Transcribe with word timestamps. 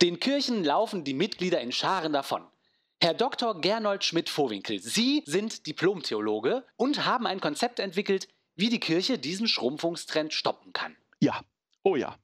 Den 0.00 0.20
Kirchen 0.20 0.62
laufen 0.62 1.02
die 1.02 1.14
Mitglieder 1.14 1.60
in 1.60 1.72
Scharen 1.72 2.12
davon. 2.12 2.46
Herr 3.02 3.14
Dr. 3.14 3.60
Gernot 3.60 4.04
Schmidt-Vohwinkel, 4.04 4.78
Sie 4.80 5.22
sind 5.26 5.66
Diplomtheologe 5.66 6.64
und 6.76 7.04
haben 7.04 7.26
ein 7.26 7.40
Konzept 7.40 7.80
entwickelt, 7.80 8.28
wie 8.54 8.68
die 8.68 8.80
Kirche 8.80 9.18
diesen 9.18 9.48
Schrumpfungstrend 9.48 10.32
stoppen 10.32 10.72
kann. 10.72 10.96
Ja, 11.20 11.40
oh 11.82 11.96
ja. 11.96 12.16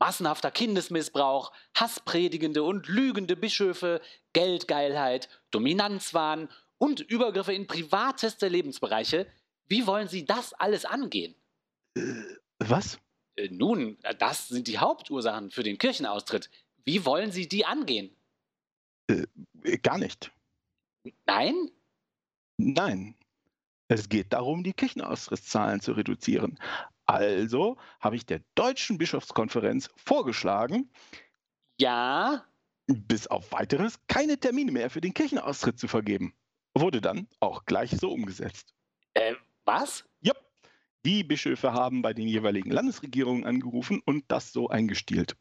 Massenhafter 0.00 0.50
Kindesmissbrauch, 0.50 1.52
hasspredigende 1.76 2.62
und 2.64 2.88
lügende 2.88 3.36
Bischöfe, 3.36 4.00
Geldgeilheit, 4.32 5.28
Dominanzwahn 5.50 6.48
und 6.78 7.00
Übergriffe 7.00 7.52
in 7.52 7.66
privateste 7.66 8.48
Lebensbereiche. 8.48 9.26
Wie 9.66 9.86
wollen 9.86 10.08
Sie 10.08 10.24
das 10.24 10.52
alles 10.54 10.84
angehen? 10.84 11.36
Äh, 11.94 12.00
was? 12.58 12.98
Äh, 13.36 13.48
nun, 13.50 13.98
das 14.18 14.48
sind 14.48 14.66
die 14.66 14.78
Hauptursachen 14.78 15.50
für 15.50 15.62
den 15.62 15.78
Kirchenaustritt. 15.78 16.50
Wie 16.84 17.04
wollen 17.04 17.30
Sie 17.32 17.48
die 17.48 17.64
angehen? 17.64 18.14
Äh, 19.08 19.26
gar 19.78 19.98
nicht. 19.98 20.32
Nein? 21.26 21.70
Nein. 22.56 23.14
Es 23.88 24.08
geht 24.08 24.32
darum, 24.32 24.62
die 24.62 24.72
Kirchenaustrittszahlen 24.72 25.80
zu 25.80 25.92
reduzieren. 25.92 26.58
Also 27.06 27.76
habe 27.98 28.14
ich 28.14 28.24
der 28.24 28.40
Deutschen 28.54 28.98
Bischofskonferenz 28.98 29.90
vorgeschlagen, 29.96 30.88
ja, 31.80 32.44
bis 32.86 33.26
auf 33.26 33.52
weiteres 33.52 33.98
keine 34.06 34.38
Termine 34.38 34.70
mehr 34.70 34.90
für 34.90 35.00
den 35.00 35.14
Kirchenaustritt 35.14 35.78
zu 35.78 35.88
vergeben. 35.88 36.34
Wurde 36.74 37.00
dann 37.00 37.26
auch 37.40 37.64
gleich 37.64 37.90
so 37.90 38.12
umgesetzt. 38.12 38.74
Äh, 39.14 39.34
was? 39.64 40.04
Ja. 40.20 40.34
Die 41.04 41.24
Bischöfe 41.24 41.72
haben 41.72 42.02
bei 42.02 42.12
den 42.12 42.28
jeweiligen 42.28 42.70
Landesregierungen 42.70 43.44
angerufen 43.44 44.02
und 44.04 44.24
das 44.28 44.52
so 44.52 44.68
eingestielt. 44.68 45.36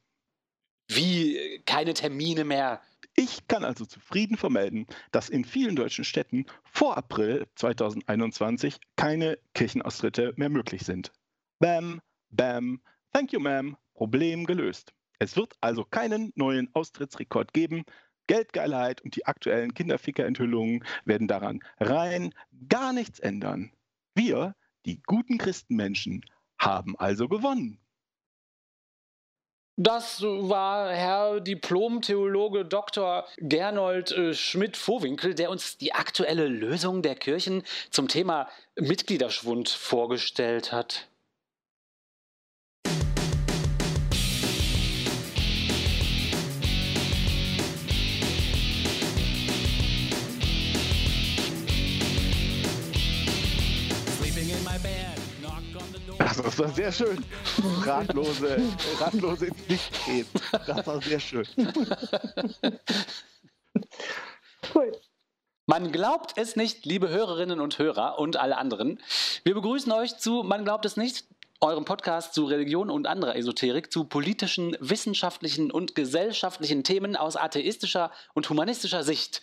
Wie 0.89 1.61
keine 1.65 1.93
Termine 1.93 2.43
mehr? 2.43 2.81
Ich 3.15 3.47
kann 3.47 3.63
also 3.63 3.85
zufrieden 3.85 4.37
vermelden, 4.37 4.87
dass 5.11 5.29
in 5.29 5.45
vielen 5.45 5.75
deutschen 5.75 6.03
Städten 6.03 6.45
vor 6.63 6.97
April 6.97 7.47
2021 7.55 8.79
keine 8.95 9.37
Kirchenaustritte 9.53 10.33
mehr 10.35 10.49
möglich 10.49 10.83
sind. 10.85 11.11
Bam, 11.59 12.01
bam, 12.31 12.81
thank 13.13 13.33
you, 13.33 13.39
ma'am, 13.39 13.75
Problem 13.93 14.45
gelöst. 14.45 14.93
Es 15.19 15.35
wird 15.35 15.53
also 15.61 15.83
keinen 15.83 16.31
neuen 16.35 16.73
Austrittsrekord 16.73 17.53
geben. 17.53 17.83
Geldgeilheit 18.27 19.01
und 19.01 19.15
die 19.15 19.25
aktuellen 19.25 19.73
Kinderficker-Enthüllungen 19.73 20.83
werden 21.05 21.27
daran 21.27 21.59
rein 21.79 22.33
gar 22.67 22.93
nichts 22.93 23.19
ändern. 23.19 23.71
Wir, 24.15 24.55
die 24.85 25.01
guten 25.05 25.37
Christenmenschen, 25.37 26.23
haben 26.57 26.95
also 26.97 27.27
gewonnen. 27.27 27.79
Das 29.81 30.21
war 30.21 30.91
Herr 30.91 31.39
Diplom-Theologe 31.39 32.65
Dr. 32.65 33.25
Gernold 33.37 34.11
äh, 34.11 34.33
Schmidt-Vohwinkel, 34.33 35.35
der 35.35 35.49
uns 35.49 35.77
die 35.77 35.93
aktuelle 35.93 36.49
Lösung 36.49 37.01
der 37.01 37.15
Kirchen 37.15 37.63
zum 37.89 38.09
Thema 38.09 38.49
Mitgliederschwund 38.75 39.69
vorgestellt 39.69 40.73
hat. 40.73 41.07
Das 56.43 56.57
war 56.57 56.69
sehr 56.69 56.91
schön. 56.91 57.23
Ratlose, 57.83 58.61
ratlose 58.99 59.47
ins 59.47 59.67
Licht 59.67 60.05
gehen. 60.05 60.25
Das 60.51 60.87
war 60.87 61.01
sehr 61.01 61.19
schön. 61.19 61.45
Cool. 64.73 64.91
Man 65.65 65.91
glaubt 65.91 66.33
es 66.37 66.55
nicht, 66.55 66.85
liebe 66.85 67.09
Hörerinnen 67.09 67.59
und 67.59 67.77
Hörer 67.77 68.19
und 68.19 68.37
alle 68.37 68.57
anderen. 68.57 68.99
Wir 69.43 69.53
begrüßen 69.53 69.91
euch 69.91 70.17
zu 70.17 70.43
Man 70.43 70.63
glaubt 70.63 70.85
es 70.85 70.97
nicht, 70.97 71.25
eurem 71.61 71.85
Podcast 71.85 72.33
zu 72.33 72.45
Religion 72.45 72.89
und 72.89 73.05
anderer 73.05 73.35
Esoterik, 73.35 73.91
zu 73.91 74.05
politischen, 74.05 74.77
wissenschaftlichen 74.79 75.71
und 75.71 75.93
gesellschaftlichen 75.93 76.83
Themen 76.83 77.15
aus 77.15 77.35
atheistischer 77.35 78.11
und 78.33 78.49
humanistischer 78.49 79.03
Sicht. 79.03 79.41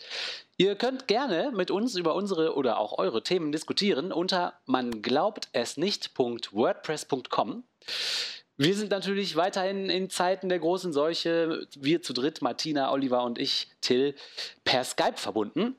Ihr 0.56 0.76
könnt 0.76 1.08
gerne 1.08 1.52
mit 1.54 1.70
uns 1.70 1.94
über 1.96 2.14
unsere 2.14 2.54
oder 2.54 2.78
auch 2.78 2.96
eure 2.98 3.22
Themen 3.22 3.52
diskutieren 3.52 4.12
unter 4.12 4.54
man 4.64 5.02
glaubt 5.02 5.48
es 5.52 5.76
nicht.wordpress.com. 5.76 7.64
Wir 8.58 8.74
sind 8.74 8.90
natürlich 8.90 9.36
weiterhin 9.36 9.90
in 9.90 10.08
Zeiten 10.08 10.48
der 10.48 10.58
großen 10.58 10.94
Seuche, 10.94 11.66
wir 11.76 12.00
zu 12.00 12.14
dritt, 12.14 12.40
Martina, 12.40 12.90
Oliver 12.90 13.22
und 13.24 13.38
ich, 13.38 13.68
Till, 13.82 14.14
per 14.64 14.82
Skype 14.84 15.18
verbunden. 15.18 15.76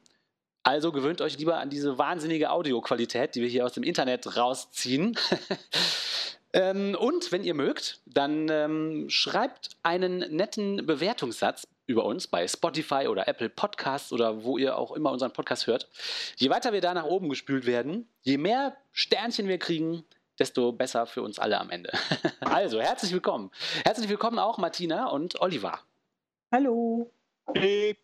Also 0.68 0.92
gewöhnt 0.92 1.22
euch 1.22 1.38
lieber 1.38 1.60
an 1.60 1.70
diese 1.70 1.98
wahnsinnige 1.98 2.52
Audioqualität, 2.52 3.36
die 3.36 3.42
wir 3.42 3.48
hier 3.48 3.64
aus 3.64 3.72
dem 3.72 3.84
Internet 3.84 4.36
rausziehen. 4.36 5.18
Ähm, 6.54 6.96
und 6.98 7.34
wenn 7.34 7.44
ihr 7.44 7.54
mögt, 7.54 8.00
dann 8.06 8.48
ähm, 8.50 9.10
schreibt 9.10 9.72
einen 9.84 10.20
netten 10.34 10.86
Bewertungssatz 10.86 11.68
über 11.88 12.06
uns 12.06 12.28
bei 12.28 12.48
Spotify 12.48 13.08
oder 13.10 13.28
Apple 13.28 13.50
Podcasts 13.50 14.14
oder 14.14 14.46
wo 14.46 14.58
ihr 14.58 14.78
auch 14.78 14.94
immer 14.94 15.12
unseren 15.12 15.34
Podcast 15.34 15.68
hört. 15.68 15.90
Je 16.38 16.50
weiter 16.50 16.72
wir 16.72 16.80
da 16.80 16.94
nach 16.94 17.04
oben 17.04 17.28
gespült 17.28 17.66
werden, 17.66 18.08
je 18.22 18.38
mehr 18.38 18.78
Sternchen 18.94 19.50
wir 19.50 19.60
kriegen, 19.60 20.06
desto 20.40 20.72
besser 20.72 21.06
für 21.06 21.22
uns 21.22 21.38
alle 21.38 21.60
am 21.60 21.70
Ende. 21.70 21.92
also, 22.40 22.80
herzlich 22.80 23.12
willkommen. 23.12 23.52
Herzlich 23.84 24.08
willkommen 24.08 24.40
auch 24.40 24.58
Martina 24.58 25.10
und 25.10 25.42
Oliver. 25.42 25.82
Hallo. 26.50 27.12
Hey. 27.54 27.98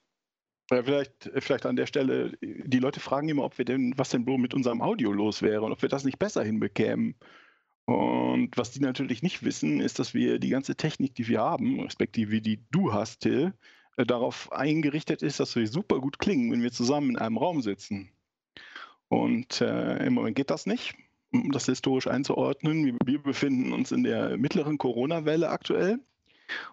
Vielleicht, 0.69 1.29
vielleicht 1.39 1.65
an 1.65 1.75
der 1.75 1.85
Stelle, 1.85 2.37
die 2.41 2.79
Leute 2.79 2.99
fragen 2.99 3.29
immer, 3.29 3.43
ob 3.43 3.57
wir 3.57 3.65
denn, 3.65 3.93
was 3.97 4.09
denn 4.09 4.25
wohl 4.25 4.37
mit 4.37 4.53
unserem 4.53 4.81
Audio 4.81 5.11
los 5.11 5.41
wäre 5.41 5.61
und 5.61 5.71
ob 5.71 5.81
wir 5.81 5.89
das 5.89 6.05
nicht 6.05 6.19
besser 6.19 6.43
hinbekämen. 6.43 7.15
Und 7.85 8.55
was 8.55 8.71
die 8.71 8.79
natürlich 8.79 9.21
nicht 9.23 9.43
wissen, 9.43 9.81
ist, 9.81 9.99
dass 9.99 10.13
wir 10.13 10.39
die 10.39 10.49
ganze 10.49 10.75
Technik, 10.75 11.15
die 11.15 11.27
wir 11.27 11.41
haben, 11.41 11.81
respektive 11.81 12.41
die 12.41 12.61
du 12.71 12.93
hast, 12.93 13.19
Till, 13.19 13.53
äh, 13.97 14.05
darauf 14.05 14.51
eingerichtet 14.53 15.21
ist, 15.21 15.39
dass 15.39 15.55
wir 15.55 15.67
super 15.67 15.99
gut 15.99 16.17
klingen, 16.17 16.51
wenn 16.51 16.63
wir 16.63 16.71
zusammen 16.71 17.11
in 17.11 17.17
einem 17.17 17.37
Raum 17.37 17.61
sitzen. 17.61 18.09
Und 19.09 19.59
äh, 19.61 20.05
im 20.05 20.13
Moment 20.13 20.37
geht 20.37 20.49
das 20.49 20.65
nicht, 20.65 20.95
um 21.31 21.51
das 21.51 21.65
historisch 21.65 22.07
einzuordnen. 22.07 22.85
Wir, 22.85 22.97
wir 23.05 23.21
befinden 23.21 23.73
uns 23.73 23.91
in 23.91 24.03
der 24.03 24.37
mittleren 24.37 24.77
Corona-Welle 24.77 25.49
aktuell 25.49 25.99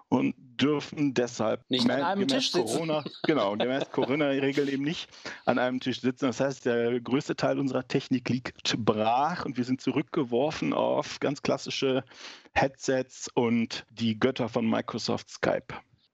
und 0.09 0.35
dürfen 0.61 1.15
deshalb 1.15 1.69
nicht 1.71 1.89
an 1.89 2.03
einem 2.03 2.29
Tisch 2.29 2.53
sitzen. 2.53 2.67
Corona, 2.67 3.05
genau, 3.23 3.57
gemäß 3.57 3.91
Corona-Regeln 3.93 4.69
eben 4.69 4.85
nicht 4.85 5.09
an 5.47 5.59
einem 5.59 5.81
Tisch 5.81 6.01
sitzen. 6.01 6.27
Das 6.27 6.41
heißt, 6.41 6.67
der 6.67 7.01
größte 7.01 7.37
Teil 7.37 7.59
unserer 7.59 7.87
Technik 7.87 8.29
liegt 8.29 8.77
brach 8.85 9.45
und 9.45 9.57
wir 9.57 9.65
sind 9.65 9.81
zurückgeworfen 9.81 10.73
auf 10.73 11.21
ganz 11.21 11.43
klassische 11.43 12.05
Headsets 12.53 13.29
und 13.35 13.87
die 13.91 14.19
Götter 14.19 14.49
von 14.49 14.69
Microsoft 14.69 15.31
Skype. 15.31 15.69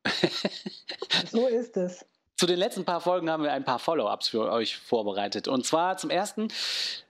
so 1.31 1.49
ist 1.49 1.77
es. 1.77 2.05
Zu 2.37 2.47
den 2.47 2.59
letzten 2.59 2.85
paar 2.85 3.01
Folgen 3.01 3.31
haben 3.31 3.43
wir 3.43 3.53
ein 3.53 3.65
paar 3.65 3.79
Follow-ups 3.79 4.29
für 4.29 4.53
euch 4.53 4.77
vorbereitet. 4.77 5.49
Und 5.49 5.65
zwar 5.65 5.97
zum 5.97 6.11
ersten 6.11 6.49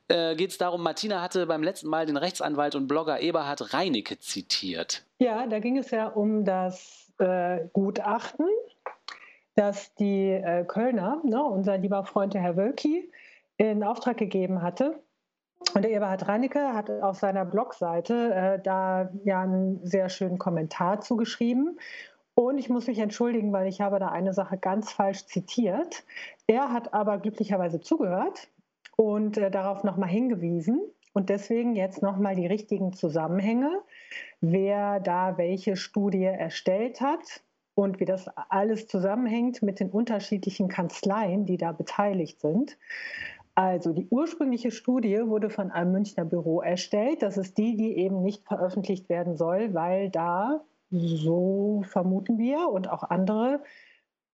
äh, 0.09 0.34
geht 0.37 0.50
es 0.50 0.59
darum, 0.59 0.83
Martina 0.83 1.22
hatte 1.22 1.47
beim 1.47 1.62
letzten 1.62 1.89
Mal 1.89 2.06
den 2.06 2.17
Rechtsanwalt 2.17 2.75
und 2.75 2.87
Blogger 2.87 3.21
Eberhard 3.21 3.75
Reinecke 3.75 4.19
zitiert. 4.19 5.05
Ja, 5.19 5.47
da 5.47 5.59
ging 5.59 5.77
es 5.78 5.91
ja 5.91 6.09
um 6.09 6.44
das 6.44 7.12
äh, 7.19 7.67
Gutachten, 7.72 8.47
das 9.55 9.94
die 9.94 10.31
äh, 10.31 10.65
Kölner, 10.65 11.21
ne, 11.25 11.43
unser 11.43 11.78
lieber 11.78 12.05
Freund 12.05 12.34
der 12.34 12.43
Herr 12.43 12.56
Wölki, 12.56 13.11
in 13.56 13.83
Auftrag 13.83 14.19
gegeben 14.19 14.62
hatte. 14.62 15.00
Und 15.75 15.83
der 15.83 15.91
Eberhard 15.91 16.28
Reinecke 16.28 16.75
hat 16.75 16.91
auf 16.91 17.19
seiner 17.19 17.44
Blogseite 17.44 18.34
äh, 18.34 18.62
da 18.62 19.11
ja 19.25 19.41
einen 19.41 19.84
sehr 19.84 20.09
schönen 20.09 20.38
Kommentar 20.38 21.00
zugeschrieben. 21.00 21.78
Und 22.34 22.59
ich 22.59 22.69
muss 22.69 22.87
mich 22.87 22.99
entschuldigen, 22.99 23.53
weil 23.53 23.67
ich 23.67 23.81
habe 23.81 23.99
da 23.99 24.08
eine 24.08 24.35
Sache 24.35 24.58
ganz 24.58 24.93
falsch 24.93 25.25
zitiert. 25.25 26.05
Er 26.47 26.70
hat 26.70 26.93
aber 26.93 27.19
glücklicherweise 27.19 27.81
zugehört 27.81 28.49
und 28.96 29.37
äh, 29.38 29.50
darauf 29.50 29.84
nochmal 29.84 30.08
hingewiesen. 30.08 30.81
Und 31.12 31.31
deswegen 31.31 31.75
jetzt 31.75 32.02
nochmal 32.02 32.37
die 32.37 32.46
richtigen 32.46 32.93
Zusammenhänge, 32.93 33.70
wer 34.43 35.00
da 35.00 35.38
welche 35.38 35.76
Studie 35.76 36.25
erstellt 36.25 37.00
hat 37.00 37.43
und 37.75 38.00
wie 38.00 38.04
das 38.04 38.28
alles 38.50 38.87
zusammenhängt 38.87 39.62
mit 39.62 39.81
den 39.81 39.90
unterschiedlichen 39.90 40.69
Kanzleien, 40.69 41.46
die 41.46 41.56
da 41.56 41.72
beteiligt 41.72 42.40
sind. 42.40 42.76
Also 43.54 43.94
die 43.94 44.06
ursprüngliche 44.10 44.70
Studie 44.70 45.26
wurde 45.26 45.48
von 45.48 45.70
einem 45.70 45.93
Münchner 45.93 46.26
Büro 46.26 46.60
erstellt. 46.60 47.22
Das 47.22 47.38
ist 47.38 47.56
die, 47.56 47.76
die 47.76 47.96
eben 47.96 48.22
nicht 48.22 48.46
veröffentlicht 48.46 49.08
werden 49.08 49.37
soll, 49.37 49.72
weil 49.72 50.10
da, 50.10 50.60
so 50.90 51.82
vermuten 51.88 52.37
wir 52.37 52.69
und 52.69 52.90
auch 52.90 53.02
andere, 53.02 53.62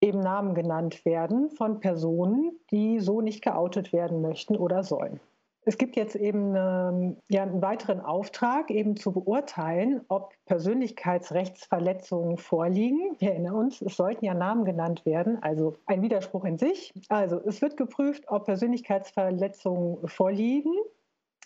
eben 0.02 0.20
Namen 0.20 0.54
genannt 0.54 1.04
werden 1.04 1.50
von 1.50 1.80
Personen, 1.80 2.58
die 2.70 3.00
so 3.00 3.20
nicht 3.20 3.42
geoutet 3.42 3.92
werden 3.92 4.20
möchten 4.20 4.56
oder 4.56 4.82
sollen. 4.82 5.20
es 5.64 5.78
gibt 5.78 5.94
jetzt 5.94 6.16
eben 6.16 6.54
ähm, 6.56 7.16
ja, 7.28 7.42
einen 7.42 7.62
weiteren 7.62 8.00
Auftrag, 8.00 8.70
eben 8.70 8.96
zu 8.96 9.12
beurteilen, 9.12 10.00
ob 10.08 10.34
Persönlichkeitsrechtsverletzungen 10.46 12.36
vorliegen. 12.36 13.14
Wir 13.20 13.30
erinnern 13.30 13.54
uns, 13.54 13.80
es 13.80 13.96
sollten 13.96 14.24
ja 14.24 14.34
Namen 14.34 14.64
genannt 14.64 15.06
werden, 15.06 15.40
also 15.40 15.76
ein 15.86 16.02
Widerspruch 16.02 16.44
in 16.44 16.58
sich. 16.58 16.92
Also 17.08 17.40
es 17.46 17.62
wird 17.62 17.76
geprüft, 17.76 18.24
ob 18.26 18.46
Persönlichkeitsverletzungen 18.46 20.08
vorliegen. 20.08 20.74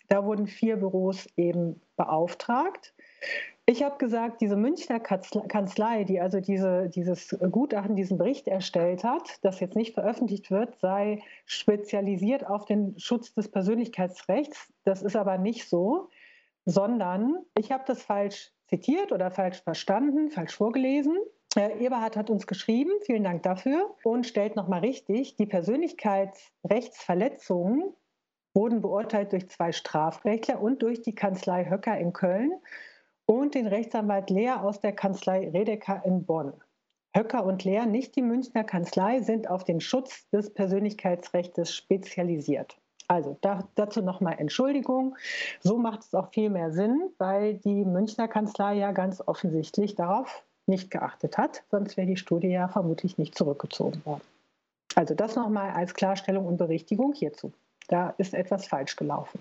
Da 0.09 0.25
wurden 0.25 0.47
vier 0.47 0.77
Büros 0.77 1.29
eben 1.37 1.83
beauftragt. 1.97 2.95
Ich 3.69 3.83
habe 3.83 3.99
gesagt, 3.99 4.41
diese 4.41 4.55
Münchner 4.55 5.01
Kanzlei, 5.01 6.05
die 6.05 6.21
also 6.21 6.39
diese, 6.39 6.89
dieses 6.89 7.37
Gutachten, 7.51 7.97
diesen 7.97 8.17
Bericht 8.17 8.47
erstellt 8.47 9.03
hat, 9.03 9.41
das 9.43 9.59
jetzt 9.59 9.75
nicht 9.75 9.95
veröffentlicht 9.95 10.53
wird, 10.53 10.79
sei 10.79 11.21
spezialisiert 11.47 12.47
auf 12.47 12.65
den 12.65 12.97
Schutz 12.97 13.35
des 13.35 13.51
Persönlichkeitsrechts. 13.51 14.73
Das 14.85 15.03
ist 15.03 15.17
aber 15.17 15.39
nicht 15.39 15.69
so, 15.69 16.11
sondern 16.65 17.45
ich 17.59 17.73
habe 17.73 17.83
das 17.89 18.05
falsch 18.05 18.53
zitiert 18.69 19.11
oder 19.11 19.33
falsch 19.33 19.61
verstanden, 19.63 20.31
falsch 20.31 20.55
vorgelesen. 20.55 21.17
Eberhard 21.57 22.17
hat 22.17 22.31
uns 22.31 22.47
geschrieben, 22.47 22.93
vielen 23.03 23.25
Dank 23.25 23.43
dafür, 23.43 23.97
und 24.05 24.29
stellt 24.29 24.55
nochmal 24.55 24.79
richtig, 24.81 25.35
die 25.37 25.47
Persönlichkeitsrechtsverletzungen 25.47 27.83
wurden 28.55 28.81
beurteilt 28.81 29.33
durch 29.33 29.51
zwei 29.51 29.73
Strafrechtler 29.73 30.61
und 30.61 30.83
durch 30.83 31.03
die 31.03 31.17
Kanzlei 31.17 31.69
Höcker 31.69 31.99
in 31.99 32.13
Köln 32.13 32.53
und 33.27 33.55
den 33.55 33.67
Rechtsanwalt 33.67 34.31
Lehr 34.31 34.63
aus 34.63 34.81
der 34.81 34.93
Kanzlei 34.93 35.51
Redeker 35.51 36.03
in 36.05 36.25
Bonn. 36.25 36.53
Höcker 37.15 37.45
und 37.45 37.65
Lehr, 37.65 37.87
nicht 37.87 38.15
die 38.15 38.23
Münchner 38.23 38.65
Kanzlei, 38.65 39.21
sind 39.21 39.49
auf 39.49 39.65
den 39.65 39.81
Schutz 39.81 40.29
des 40.31 40.53
Persönlichkeitsrechts 40.53 41.75
spezialisiert. 41.75 42.77
Also 43.09 43.39
da, 43.41 43.67
dazu 43.75 44.03
nochmal 44.03 44.37
Entschuldigung. 44.39 45.17
So 45.61 45.79
macht 45.79 46.03
es 46.03 46.15
auch 46.15 46.31
viel 46.33 46.51
mehr 46.51 46.73
Sinn, 46.73 47.11
weil 47.19 47.55
die 47.55 47.85
Münchner 47.85 48.29
Kanzlei 48.29 48.75
ja 48.75 48.93
ganz 48.93 49.23
offensichtlich 49.25 49.95
darauf 49.95 50.45
nicht 50.67 50.91
geachtet 50.91 51.39
hat. 51.39 51.63
Sonst 51.71 51.97
wäre 51.97 52.07
die 52.07 52.17
Studie 52.17 52.49
ja 52.49 52.69
vermutlich 52.69 53.19
nicht 53.19 53.37
zurückgezogen 53.37 54.05
worden. 54.05 54.23
Also 54.95 55.15
das 55.15 55.37
nochmal 55.37 55.71
als 55.71 55.95
Klarstellung 55.95 56.47
und 56.47 56.57
Berichtigung 56.57 57.13
hierzu. 57.13 57.53
Da 57.89 58.11
ist 58.19 58.35
etwas 58.35 58.67
falsch 58.67 58.97
gelaufen. 58.97 59.41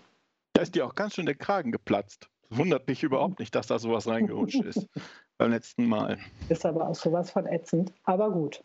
Da 0.54 0.62
ist 0.62 0.76
dir 0.76 0.86
auch 0.86 0.96
ganz 0.96 1.16
schön 1.16 1.26
der 1.26 1.36
Kragen 1.36 1.72
geplatzt. 1.72 2.30
Wundert 2.50 2.88
mich 2.88 3.04
überhaupt 3.04 3.40
nicht, 3.40 3.56
dass 3.56 3.68
da 3.68 3.80
sowas 3.80 4.08
reingerutscht 4.08 4.64
ist 4.64 4.88
beim 5.38 5.52
letzten 5.52 5.86
Mal. 5.88 6.18
Ist 6.50 6.66
aber 6.66 6.88
auch 6.88 6.96
sowas 6.96 7.32
von 7.32 7.46
ätzend, 7.46 7.94
aber 8.04 8.32
gut. 8.32 8.64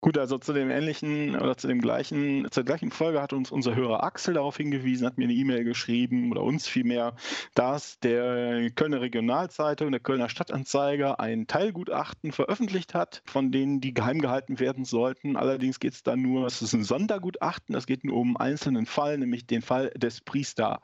Gut, 0.00 0.16
also 0.16 0.38
zu 0.38 0.52
dem 0.52 0.70
ähnlichen 0.70 1.34
oder 1.34 1.56
zu 1.56 1.66
dem 1.66 1.80
gleichen, 1.80 2.46
zur 2.52 2.62
gleichen 2.62 2.92
Folge 2.92 3.20
hat 3.20 3.32
uns 3.32 3.50
unser 3.50 3.74
Hörer 3.74 4.04
Axel 4.04 4.34
darauf 4.34 4.56
hingewiesen, 4.56 5.04
hat 5.04 5.18
mir 5.18 5.24
eine 5.24 5.32
E-Mail 5.32 5.64
geschrieben 5.64 6.30
oder 6.30 6.44
uns 6.44 6.68
vielmehr, 6.68 7.16
dass 7.56 7.98
der 7.98 8.70
Kölner 8.70 9.00
Regionalzeitung, 9.00 9.90
der 9.90 9.98
Kölner 9.98 10.28
Stadtanzeiger 10.28 11.18
ein 11.18 11.48
Teilgutachten 11.48 12.30
veröffentlicht 12.30 12.94
hat, 12.94 13.22
von 13.26 13.50
denen 13.50 13.80
die 13.80 13.92
geheim 13.92 14.20
gehalten 14.20 14.60
werden 14.60 14.84
sollten. 14.84 15.36
Allerdings 15.36 15.80
geht 15.80 15.94
es 15.94 16.04
da 16.04 16.14
nur, 16.14 16.46
es 16.46 16.62
ist 16.62 16.74
ein 16.74 16.84
Sondergutachten, 16.84 17.74
es 17.74 17.86
geht 17.86 18.04
nur 18.04 18.18
um 18.18 18.36
einen 18.36 18.52
einzelnen 18.52 18.86
Fall, 18.86 19.18
nämlich 19.18 19.48
den 19.48 19.62
Fall 19.62 19.90
des 19.90 20.20
Priester 20.20 20.80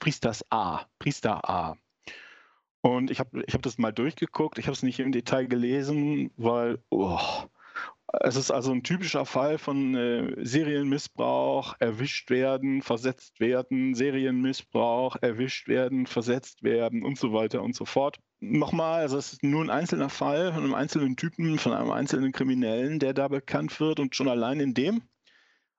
Priesters 0.00 0.44
A, 0.50 0.86
Priester 0.98 1.48
A. 1.48 1.76
Und 2.80 3.10
ich 3.10 3.18
habe 3.18 3.42
ich 3.46 3.54
hab 3.54 3.62
das 3.62 3.78
mal 3.78 3.92
durchgeguckt, 3.92 4.58
ich 4.58 4.66
habe 4.66 4.74
es 4.74 4.82
nicht 4.82 5.00
im 5.00 5.12
Detail 5.12 5.46
gelesen, 5.46 6.30
weil 6.36 6.78
oh, 6.90 7.18
es 8.22 8.36
ist 8.36 8.50
also 8.50 8.72
ein 8.72 8.82
typischer 8.82 9.26
Fall 9.26 9.58
von 9.58 9.94
äh, 9.94 10.34
Serienmissbrauch, 10.44 11.74
erwischt 11.78 12.30
werden, 12.30 12.80
versetzt 12.82 13.38
werden, 13.40 13.94
Serienmissbrauch, 13.94 15.16
erwischt 15.20 15.68
werden, 15.68 16.06
versetzt 16.06 16.62
werden 16.62 17.04
und 17.04 17.18
so 17.18 17.32
weiter 17.32 17.62
und 17.62 17.74
so 17.74 17.84
fort. 17.84 18.18
Nochmal, 18.40 19.02
also 19.02 19.18
es 19.18 19.34
ist 19.34 19.42
nur 19.42 19.62
ein 19.62 19.70
einzelner 19.70 20.08
Fall 20.08 20.52
von 20.54 20.64
einem 20.64 20.74
einzelnen 20.74 21.16
Typen, 21.16 21.58
von 21.58 21.72
einem 21.72 21.90
einzelnen 21.90 22.32
Kriminellen, 22.32 22.98
der 22.98 23.12
da 23.12 23.28
bekannt 23.28 23.78
wird 23.80 24.00
und 24.00 24.16
schon 24.16 24.28
allein 24.28 24.60
in 24.60 24.74
dem 24.74 25.02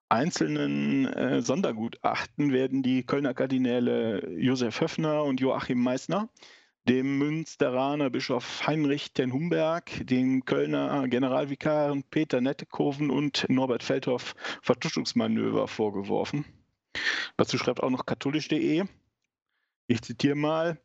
einzelnen 0.10 1.06
äh, 1.06 1.42
Sondergutachten 1.42 2.52
werden 2.52 2.84
die 2.84 3.04
Kölner 3.04 3.34
Kardinäle 3.34 4.30
Josef 4.38 4.82
Höffner 4.82 5.24
und 5.24 5.40
Joachim 5.40 5.82
Meissner 5.82 6.30
dem 6.90 7.20
Münsteraner 7.20 8.10
Bischof 8.10 8.66
Heinrich 8.66 9.14
ten 9.14 9.32
Humberg, 9.32 9.92
den 10.08 10.44
Kölner 10.44 11.08
Generalvikaren 11.08 12.04
Peter 12.04 12.42
Nettekoven 12.42 13.12
und 13.12 13.46
Norbert 13.48 13.84
Feldhoff 13.84 14.34
Vertuschungsmanöver 14.64 15.68
vorgeworfen. 15.68 16.46
Dazu 17.38 17.60
schreibt 17.60 17.84
auch 17.84 17.92
noch 17.92 18.08
katholisch.de. 18.08 18.86
Ich 19.86 20.02
zitiere 20.02 20.36
mal. 20.36 20.80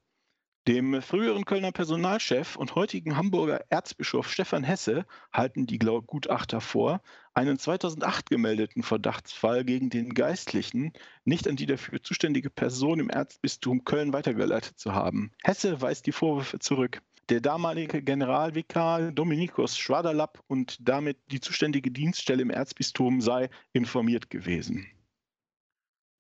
Dem 0.66 1.02
früheren 1.02 1.44
Kölner 1.44 1.72
Personalchef 1.72 2.56
und 2.56 2.75
heutigen 2.75 3.19
Hamburger 3.19 3.66
Erzbischof 3.69 4.31
Stefan 4.31 4.64
Hesse 4.64 5.05
halten 5.31 5.66
die 5.66 5.78
Gutachter 5.78 6.62
vor, 6.62 7.02
einen 7.34 7.58
2008 7.58 8.31
gemeldeten 8.31 8.82
Verdachtsfall 8.82 9.66
gegen 9.66 9.90
den 9.90 10.14
Geistlichen 10.14 10.94
nicht 11.26 11.46
an 11.49 11.56
die 11.56 11.66
dafür 11.66 12.02
zuständige 12.02 12.49
Person 12.49 12.99
im 12.99 13.11
Erzbistum 13.11 13.84
Köln 13.84 14.14
weitergeleitet 14.14 14.78
zu 14.78 14.94
haben. 14.94 15.32
Hesse 15.43 15.82
weist 15.82 16.06
die 16.06 16.12
Vorwürfe 16.12 16.58
zurück. 16.61 17.02
Der 17.28 17.43
damalige 17.43 18.00
Generalvikar 18.00 19.12
Dominikus 19.12 19.76
Schwaderlapp 19.76 20.43
und 20.46 20.78
damit 20.81 21.19
die 21.31 21.40
zuständige 21.40 21.90
Dienststelle 21.90 22.40
im 22.40 22.49
Erzbistum 22.49 23.20
sei 23.20 23.50
informiert 23.75 24.31
gewesen. 24.31 24.87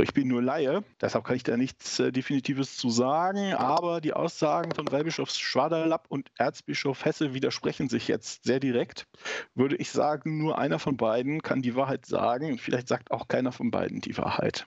Ich 0.02 0.12
bin 0.12 0.26
nur 0.26 0.42
Laie, 0.42 0.82
deshalb 1.00 1.24
kann 1.24 1.36
ich 1.36 1.44
da 1.44 1.56
nichts 1.56 2.00
äh, 2.00 2.10
Definitives 2.10 2.76
zu 2.76 2.90
sagen, 2.90 3.54
aber 3.54 4.00
die 4.00 4.12
Aussagen 4.12 4.74
von 4.74 4.90
Weihbischof 4.90 5.30
Schwaderlapp 5.30 6.06
und 6.08 6.30
Erzbischof 6.36 7.04
Hesse 7.04 7.32
widersprechen 7.32 7.88
sich 7.88 8.08
jetzt 8.08 8.42
sehr 8.42 8.58
direkt. 8.58 9.06
Würde 9.54 9.76
ich 9.76 9.92
sagen, 9.92 10.38
nur 10.38 10.58
einer 10.58 10.80
von 10.80 10.96
beiden 10.96 11.42
kann 11.42 11.62
die 11.62 11.76
Wahrheit 11.76 12.06
sagen 12.06 12.50
und 12.50 12.60
vielleicht 12.60 12.88
sagt 12.88 13.12
auch 13.12 13.28
keiner 13.28 13.52
von 13.52 13.70
beiden 13.70 14.00
die 14.00 14.18
Wahrheit. 14.18 14.66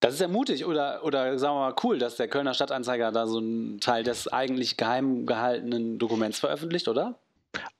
Das 0.00 0.14
ist 0.14 0.20
ja 0.20 0.28
mutig 0.28 0.64
oder, 0.64 1.04
oder 1.04 1.38
sagen 1.38 1.56
wir 1.56 1.60
mal 1.70 1.76
cool, 1.82 1.98
dass 1.98 2.16
der 2.16 2.28
Kölner 2.28 2.54
Stadtanzeiger 2.54 3.12
da 3.12 3.26
so 3.26 3.38
einen 3.38 3.80
Teil 3.80 4.02
des 4.02 4.28
eigentlich 4.28 4.78
geheim 4.78 5.26
gehaltenen 5.26 5.98
Dokuments 5.98 6.38
veröffentlicht, 6.38 6.88
oder? 6.88 7.18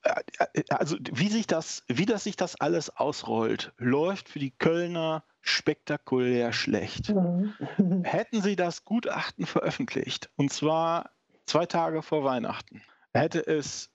Äh, 0.03 0.21
äh, 0.53 0.63
also 0.69 0.97
wie 1.11 1.29
sich 1.29 1.47
das, 1.47 1.83
wie 1.87 2.05
das 2.05 2.23
sich 2.23 2.35
das 2.35 2.59
alles 2.61 2.95
ausrollt, 2.95 3.73
läuft 3.77 4.29
für 4.29 4.39
die 4.39 4.51
Kölner 4.51 5.23
spektakulär 5.45 6.51
schlecht. 6.51 7.13
Mhm. 7.13 7.53
Hätten 8.03 8.41
sie 8.41 8.55
das 8.55 8.83
Gutachten 8.83 9.45
veröffentlicht, 9.45 10.29
und 10.35 10.51
zwar 10.51 11.11
zwei 11.45 11.65
Tage 11.67 12.01
vor 12.01 12.23
Weihnachten, 12.23 12.81
hätte 13.13 13.45
es 13.45 13.91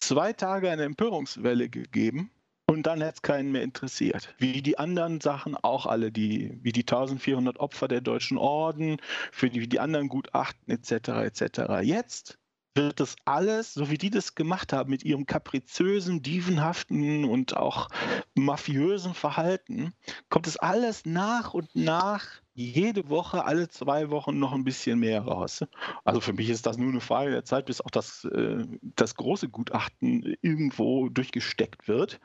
zwei 0.00 0.32
Tage 0.32 0.70
eine 0.70 0.84
Empörungswelle 0.84 1.68
gegeben 1.68 2.30
und 2.66 2.86
dann 2.86 3.00
hätte 3.00 3.14
es 3.16 3.22
keinen 3.22 3.52
mehr 3.52 3.62
interessiert. 3.62 4.34
Wie 4.38 4.62
die 4.62 4.78
anderen 4.78 5.20
Sachen 5.20 5.56
auch 5.56 5.86
alle, 5.86 6.12
die, 6.12 6.58
wie 6.62 6.72
die 6.72 6.82
1400 6.82 7.58
Opfer 7.58 7.88
der 7.88 8.00
Deutschen 8.00 8.38
Orden, 8.38 8.98
für 9.32 9.50
die, 9.50 9.68
die 9.68 9.80
anderen 9.80 10.08
Gutachten 10.08 10.72
etc. 10.72 11.08
etc. 11.08 11.82
Jetzt 11.82 12.38
wird 12.74 13.00
das 13.00 13.16
alles, 13.24 13.74
so 13.74 13.90
wie 13.90 13.98
die 13.98 14.10
das 14.10 14.34
gemacht 14.34 14.72
haben, 14.72 14.90
mit 14.90 15.04
ihrem 15.04 15.26
kapriziösen, 15.26 16.22
dievenhaften 16.22 17.24
und 17.24 17.56
auch 17.56 17.88
mafiösen 18.34 19.14
Verhalten, 19.14 19.92
kommt 20.30 20.46
es 20.46 20.56
alles 20.56 21.04
nach 21.04 21.54
und 21.54 21.74
nach 21.74 22.26
jede 22.54 23.08
Woche, 23.08 23.44
alle 23.44 23.68
zwei 23.68 24.10
Wochen 24.10 24.38
noch 24.38 24.52
ein 24.52 24.64
bisschen 24.64 24.98
mehr 24.98 25.22
raus. 25.22 25.64
Also 26.04 26.20
für 26.20 26.32
mich 26.32 26.50
ist 26.50 26.66
das 26.66 26.76
nur 26.76 26.90
eine 26.90 27.00
Frage 27.00 27.30
der 27.30 27.44
Zeit, 27.44 27.66
bis 27.66 27.80
auch 27.80 27.90
das, 27.90 28.24
äh, 28.24 28.64
das 28.96 29.14
große 29.14 29.48
Gutachten 29.48 30.36
irgendwo 30.42 31.08
durchgesteckt 31.08 31.88
wird. 31.88 32.20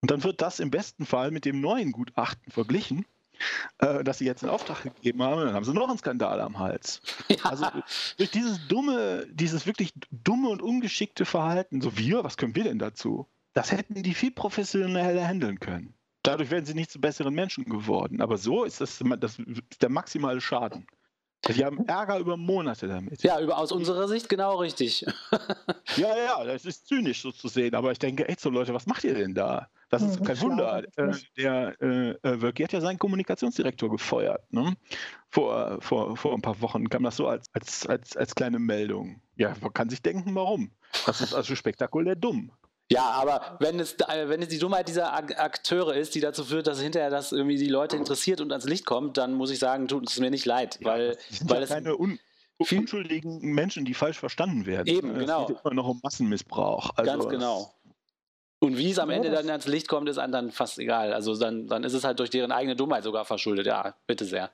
Und 0.00 0.10
dann 0.10 0.24
wird 0.24 0.40
das 0.40 0.60
im 0.60 0.70
besten 0.70 1.06
Fall 1.06 1.30
mit 1.30 1.44
dem 1.44 1.60
neuen 1.60 1.92
Gutachten 1.92 2.52
verglichen 2.52 3.06
äh, 3.78 4.04
dass 4.04 4.18
sie 4.18 4.24
jetzt 4.24 4.42
einen 4.42 4.52
Auftrag 4.52 4.82
gegeben 4.82 5.22
haben, 5.22 5.40
dann 5.44 5.54
haben 5.54 5.64
sie 5.64 5.72
noch 5.72 5.88
einen 5.88 5.98
Skandal 5.98 6.40
am 6.40 6.58
Hals. 6.58 7.00
Ja. 7.28 7.50
Also 7.50 7.66
durch 8.18 8.30
dieses 8.30 8.66
dumme, 8.68 9.26
dieses 9.30 9.66
wirklich 9.66 9.92
dumme 10.10 10.48
und 10.48 10.62
ungeschickte 10.62 11.24
Verhalten, 11.24 11.80
so 11.80 11.98
wir, 11.98 12.22
was 12.22 12.36
können 12.36 12.54
wir 12.54 12.64
denn 12.64 12.78
dazu? 12.78 13.26
Das 13.52 13.72
hätten 13.72 14.02
die 14.02 14.14
viel 14.14 14.30
professioneller 14.30 15.26
handeln 15.26 15.58
können. 15.58 15.94
Dadurch 16.22 16.50
wären 16.50 16.64
sie 16.64 16.74
nicht 16.74 16.90
zu 16.90 17.00
besseren 17.00 17.34
Menschen 17.34 17.64
geworden. 17.64 18.20
Aber 18.20 18.36
so 18.36 18.64
ist 18.64 18.80
das, 18.80 19.02
das 19.18 19.38
ist 19.38 19.82
der 19.82 19.88
maximale 19.88 20.40
Schaden. 20.40 20.86
Die 21.48 21.64
haben 21.64 21.86
Ärger 21.86 22.18
über 22.18 22.36
Monate 22.36 22.88
damit. 22.88 23.22
Ja, 23.22 23.40
über, 23.40 23.58
aus 23.58 23.70
unserer 23.70 24.08
Sicht 24.08 24.28
genau 24.28 24.56
richtig. 24.56 25.06
ja, 25.96 26.16
ja, 26.16 26.44
das 26.44 26.64
ist 26.64 26.88
zynisch 26.88 27.22
so 27.22 27.30
zu 27.30 27.48
sehen. 27.48 27.74
Aber 27.74 27.92
ich 27.92 27.98
denke, 27.98 28.28
echt 28.28 28.40
so 28.40 28.50
Leute, 28.50 28.74
was 28.74 28.86
macht 28.86 29.04
ihr 29.04 29.14
denn 29.14 29.34
da? 29.34 29.68
Das 29.88 30.02
ist 30.02 30.24
kein 30.24 30.40
Wunder. 30.40 30.82
Äh, 30.96 31.12
der 31.36 31.80
äh, 31.80 32.10
äh, 32.10 32.42
Wölki 32.42 32.64
hat 32.64 32.72
ja 32.72 32.80
seinen 32.80 32.98
Kommunikationsdirektor 32.98 33.88
gefeuert. 33.88 34.52
Ne? 34.52 34.76
Vor, 35.30 35.80
vor, 35.80 36.16
vor 36.16 36.34
ein 36.34 36.42
paar 36.42 36.60
Wochen 36.60 36.88
kam 36.88 37.04
das 37.04 37.16
so 37.16 37.28
als, 37.28 37.46
als, 37.52 37.86
als, 37.86 38.16
als 38.16 38.34
kleine 38.34 38.58
Meldung. 38.58 39.20
Ja, 39.36 39.54
man 39.60 39.72
kann 39.72 39.88
sich 39.88 40.02
denken, 40.02 40.34
warum. 40.34 40.72
Das 41.04 41.20
ist 41.20 41.34
also 41.34 41.54
spektakulär 41.54 42.16
dumm. 42.16 42.50
Ja, 42.90 43.10
aber 43.10 43.56
wenn 43.58 43.80
es, 43.80 43.96
wenn 43.98 44.42
es 44.42 44.48
die 44.48 44.58
Dummheit 44.58 44.88
dieser 44.88 45.12
Akteure 45.12 45.94
ist, 45.94 46.14
die 46.14 46.20
dazu 46.20 46.44
führt, 46.44 46.68
dass 46.68 46.80
hinterher 46.80 47.10
das 47.10 47.32
irgendwie 47.32 47.56
die 47.56 47.68
Leute 47.68 47.96
interessiert 47.96 48.40
und 48.40 48.52
ans 48.52 48.64
Licht 48.64 48.86
kommt, 48.86 49.16
dann 49.16 49.34
muss 49.34 49.50
ich 49.50 49.58
sagen, 49.58 49.88
tut 49.88 50.08
es 50.08 50.20
mir 50.20 50.30
nicht 50.30 50.46
leid, 50.46 50.78
ja, 50.80 50.86
weil, 50.86 51.18
weil 51.42 51.56
ja 51.58 51.62
es 51.62 51.70
keine 51.70 51.96
un 51.96 52.18
unschuldigen 52.58 53.40
Menschen, 53.40 53.84
die 53.84 53.92
falsch 53.92 54.18
verstanden 54.18 54.64
werden. 54.66 54.86
Eben, 54.86 55.14
genau. 55.14 55.42
Es 55.42 55.48
geht 55.48 55.58
immer 55.62 55.74
noch 55.74 55.88
um 55.88 56.00
Massenmissbrauch. 56.02 56.90
Also 56.96 57.10
Ganz 57.10 57.28
genau. 57.28 57.70
Und 58.60 58.78
wie 58.78 58.90
es 58.90 58.98
am 58.98 59.10
Ende 59.10 59.30
dann 59.30 59.50
ans 59.50 59.66
Licht 59.66 59.88
kommt, 59.88 60.08
ist 60.08 60.18
einem 60.18 60.32
dann 60.32 60.50
fast 60.50 60.78
egal. 60.78 61.12
Also 61.12 61.38
dann, 61.38 61.66
dann 61.66 61.84
ist 61.84 61.92
es 61.92 62.04
halt 62.04 62.18
durch 62.18 62.30
deren 62.30 62.52
eigene 62.52 62.74
Dummheit 62.74 63.04
sogar 63.04 63.24
verschuldet. 63.24 63.66
Ja, 63.66 63.94
bitte 64.06 64.24
sehr. 64.24 64.50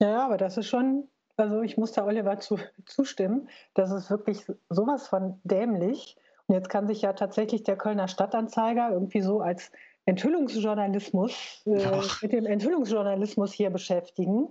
Ja, 0.00 0.24
aber 0.24 0.36
das 0.36 0.56
ist 0.56 0.66
schon, 0.66 1.08
also 1.36 1.62
ich 1.62 1.76
muss 1.76 1.92
da 1.92 2.04
Oliver 2.04 2.40
zu, 2.40 2.58
zustimmen, 2.86 3.48
das 3.74 3.92
ist 3.92 4.10
wirklich 4.10 4.44
sowas 4.68 5.06
von 5.06 5.40
dämlich. 5.44 6.16
Und 6.48 6.54
jetzt 6.54 6.70
kann 6.70 6.86
sich 6.88 7.02
ja 7.02 7.12
tatsächlich 7.12 7.62
der 7.62 7.76
Kölner 7.76 8.08
Stadtanzeiger 8.08 8.90
irgendwie 8.90 9.20
so 9.20 9.40
als 9.40 9.70
Enthüllungsjournalismus, 10.06 11.62
äh, 11.66 12.00
mit 12.22 12.32
dem 12.32 12.46
Enthüllungsjournalismus 12.46 13.52
hier 13.52 13.68
beschäftigen. 13.68 14.48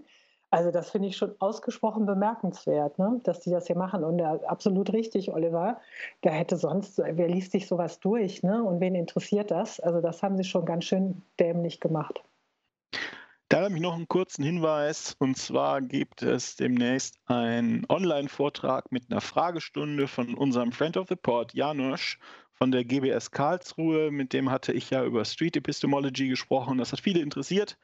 Also 0.51 0.69
das 0.71 0.91
finde 0.91 1.09
ich 1.09 1.17
schon 1.17 1.35
ausgesprochen 1.39 2.05
bemerkenswert, 2.05 2.99
ne? 2.99 3.19
dass 3.23 3.39
die 3.41 3.49
das 3.49 3.65
hier 3.65 3.75
machen. 3.75 4.03
Und 4.03 4.19
ja, 4.19 4.35
absolut 4.43 4.93
richtig, 4.93 5.33
Oliver. 5.33 5.81
Da 6.21 6.29
hätte 6.29 6.55
sonst, 6.55 6.99
wer 6.99 7.27
liest 7.27 7.51
sich 7.51 7.67
sowas 7.67 7.99
durch 7.99 8.43
ne? 8.43 8.63
und 8.63 8.79
wen 8.79 8.93
interessiert 8.93 9.49
das? 9.49 9.79
Also 9.79 9.99
das 9.99 10.21
haben 10.21 10.37
sie 10.37 10.45
schon 10.45 10.65
ganz 10.65 10.85
schön 10.85 11.23
dämlich 11.39 11.79
gemacht. 11.79 12.23
Da 13.49 13.63
habe 13.63 13.75
ich 13.75 13.81
noch 13.81 13.95
einen 13.95 14.09
kurzen 14.09 14.43
Hinweis. 14.43 15.15
Und 15.19 15.37
zwar 15.37 15.81
gibt 15.81 16.21
es 16.21 16.57
demnächst 16.57 17.17
einen 17.27 17.85
Online-Vortrag 17.87 18.91
mit 18.91 19.09
einer 19.09 19.21
Fragestunde 19.21 20.07
von 20.09 20.33
unserem 20.35 20.73
Friend 20.73 20.97
of 20.97 21.07
the 21.07 21.15
Port, 21.15 21.53
Janosch, 21.53 22.19
von 22.51 22.71
der 22.71 22.83
GBS 22.83 23.31
Karlsruhe. 23.31 24.11
Mit 24.11 24.33
dem 24.33 24.51
hatte 24.51 24.73
ich 24.73 24.89
ja 24.89 25.03
über 25.05 25.23
Street 25.23 25.55
Epistemology 25.55 26.27
gesprochen. 26.27 26.77
Das 26.77 26.91
hat 26.91 26.99
viele 26.99 27.21
interessiert. 27.21 27.77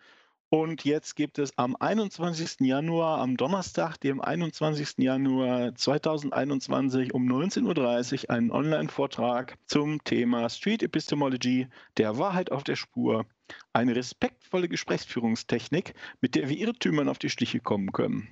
Und 0.54 0.86
jetzt 0.86 1.16
gibt 1.16 1.40
es 1.40 1.58
am 1.58 1.76
21. 1.76 2.60
Januar, 2.60 3.22
am 3.22 3.38
Donnerstag, 3.38 3.98
dem 3.98 4.22
21. 4.22 5.00
Januar 5.00 5.74
2021 5.74 7.12
um 7.12 7.28
19.30 7.28 8.26
Uhr 8.26 8.30
einen 8.30 8.52
Online-Vortrag 8.52 9.58
zum 9.66 10.04
Thema 10.04 10.48
Street 10.52 10.84
Epistemology, 10.84 11.70
der 11.98 12.20
Wahrheit 12.20 12.52
auf 12.52 12.64
der 12.64 12.76
Spur. 12.76 13.26
Eine 13.74 13.96
respektvolle 13.96 14.70
Gesprächsführungstechnik, 14.70 15.96
mit 16.22 16.36
der 16.36 16.50
wir 16.50 16.58
Irrtümern 16.58 17.10
auf 17.10 17.18
die 17.18 17.32
Stiche 17.32 17.60
kommen 17.60 17.92
können. 17.92 18.28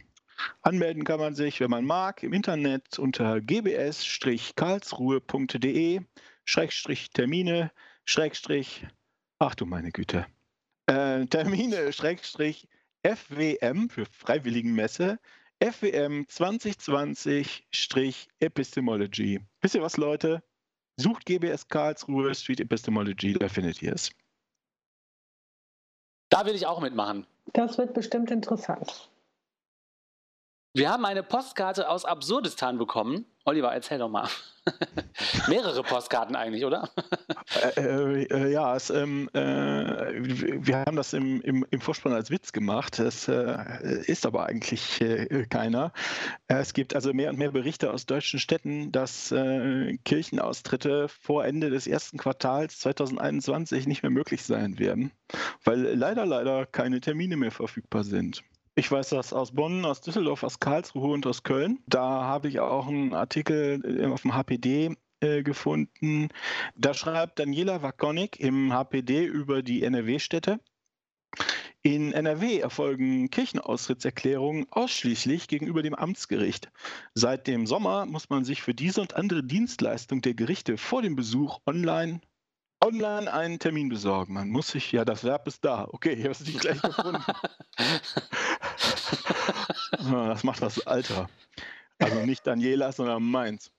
Anmelden 0.61 1.05
kann 1.05 1.19
man 1.19 1.33
sich, 1.33 1.59
wenn 1.59 1.71
man 1.71 1.85
mag, 1.85 2.21
im 2.21 2.33
Internet 2.33 2.99
unter 2.99 3.41
gbs-karlsruhe.de 3.41 6.01
Termine 7.15 7.71
Schrägstrich, 8.05 8.85
ach 9.39 9.55
du 9.55 9.65
meine 9.65 9.91
Güte, 9.91 10.27
äh, 10.87 11.25
Termine 11.25 11.93
Schrägstrich 11.93 12.67
FWM 13.03 13.89
für 13.89 14.05
Freiwilligenmesse, 14.05 15.19
FWM 15.61 16.27
2020 16.27 17.67
Epistemology. 18.39 19.39
Wisst 19.61 19.75
ihr 19.75 19.81
was, 19.81 19.97
Leute? 19.97 20.43
Sucht 20.97 21.25
GBS 21.25 21.67
Karlsruhe 21.67 22.33
Street 22.35 22.59
Epistemology, 22.59 23.33
da 23.33 23.47
findet 23.47 23.81
ihr 23.81 23.93
es. 23.93 24.11
Da 26.29 26.45
will 26.45 26.55
ich 26.55 26.65
auch 26.65 26.79
mitmachen. 26.79 27.25
Das 27.53 27.77
wird 27.77 27.93
bestimmt 27.93 28.31
interessant. 28.31 29.09
Wir 30.73 30.89
haben 30.89 31.05
eine 31.05 31.23
Postkarte 31.23 31.89
aus 31.89 32.05
Absurdistan 32.05 32.77
bekommen. 32.77 33.25
Oliver, 33.45 33.73
erzähl 33.73 33.97
doch 33.97 34.09
mal. 34.09 34.27
Mehrere 35.47 35.81
Postkarten 35.81 36.35
eigentlich, 36.35 36.63
oder? 36.63 36.89
äh, 37.75 37.81
äh, 37.81 38.23
äh 38.25 38.51
ja, 38.51 38.75
es, 38.75 38.91
ähm, 38.91 39.29
äh, 39.33 39.39
wir 39.39 40.77
haben 40.77 40.95
das 40.95 41.13
im, 41.13 41.41
im, 41.41 41.65
im, 41.71 41.81
Vorspann 41.81 42.13
als 42.13 42.29
Witz 42.29 42.51
gemacht. 42.51 42.99
Es 42.99 43.27
äh, 43.27 44.03
ist 44.05 44.27
aber 44.27 44.45
eigentlich 44.45 45.01
äh, 45.01 45.47
keiner. 45.49 45.91
es 46.47 46.73
gibt 46.73 46.93
also 46.93 47.13
mehr 47.13 47.31
und 47.31 47.39
mehr 47.39 47.51
Berichte 47.51 47.91
aus 47.91 48.05
deutschen 48.05 48.39
Städten, 48.39 48.91
dass 48.91 49.33
Kirchenaustritte 50.05 51.07
vor 51.07 51.45
Ende 51.45 51.69
des 51.69 51.87
ersten 51.87 52.17
Quartals 52.17 52.79
2021 52.79 53.87
nicht 53.87 54.03
mehr 54.03 54.11
möglich 54.11 54.43
sein 54.43 54.77
werden, 54.77 55.11
weil 55.63 55.79
leider, 55.79 56.25
leider 56.25 56.65
keine 56.65 57.01
Termine 57.01 57.37
mehr 57.37 57.51
verfügbar 57.51 58.03
sind. 58.03 58.43
Ich 58.81 58.91
weiß 58.91 59.09
das 59.09 59.31
aus 59.31 59.51
Bonn, 59.51 59.85
aus 59.85 60.01
Düsseldorf, 60.01 60.41
aus 60.41 60.59
Karlsruhe 60.59 61.13
und 61.13 61.27
aus 61.27 61.43
Köln. 61.43 61.83
Da 61.85 62.01
habe 62.23 62.47
ich 62.47 62.61
auch 62.61 62.87
einen 62.87 63.13
Artikel 63.13 63.79
äh, 63.85 64.07
auf 64.07 64.23
dem 64.23 64.33
HPD 64.33 64.95
äh, 65.19 65.43
gefunden. 65.43 66.29
Da 66.75 66.95
schreibt 66.95 67.37
Daniela 67.37 67.83
Wakonik 67.83 68.39
im 68.39 68.73
HPD 68.73 69.25
über 69.25 69.61
die 69.61 69.83
NRW-Städte. 69.83 70.59
In 71.83 72.11
NRW 72.11 72.57
erfolgen 72.57 73.29
Kirchenaustrittserklärungen 73.29 74.65
ausschließlich 74.71 75.47
gegenüber 75.47 75.83
dem 75.83 75.93
Amtsgericht. 75.93 76.71
Seit 77.13 77.45
dem 77.45 77.67
Sommer 77.67 78.07
muss 78.07 78.31
man 78.31 78.45
sich 78.45 78.63
für 78.63 78.73
diese 78.73 78.99
und 79.01 79.15
andere 79.15 79.43
Dienstleistungen 79.43 80.23
der 80.23 80.33
Gerichte 80.33 80.79
vor 80.79 81.03
dem 81.03 81.15
Besuch 81.15 81.59
online 81.67 82.19
online 82.83 83.31
einen 83.31 83.59
Termin 83.59 83.89
besorgen. 83.89 84.33
Man 84.33 84.49
muss 84.49 84.69
sich, 84.69 84.91
ja, 84.91 85.05
das 85.05 85.23
Verb 85.23 85.47
ist 85.47 85.63
da. 85.63 85.87
Okay, 85.91 86.13
ich 86.13 86.23
habe 86.23 86.31
es 86.31 86.41
nicht 86.41 86.59
gleich 86.59 86.81
gefunden. 86.81 87.23
das 89.91 90.43
macht 90.43 90.61
das 90.61 90.85
Alter. 90.87 91.29
Also 91.99 92.25
nicht 92.25 92.45
Daniela, 92.45 92.91
sondern 92.91 93.23
meins. 93.23 93.71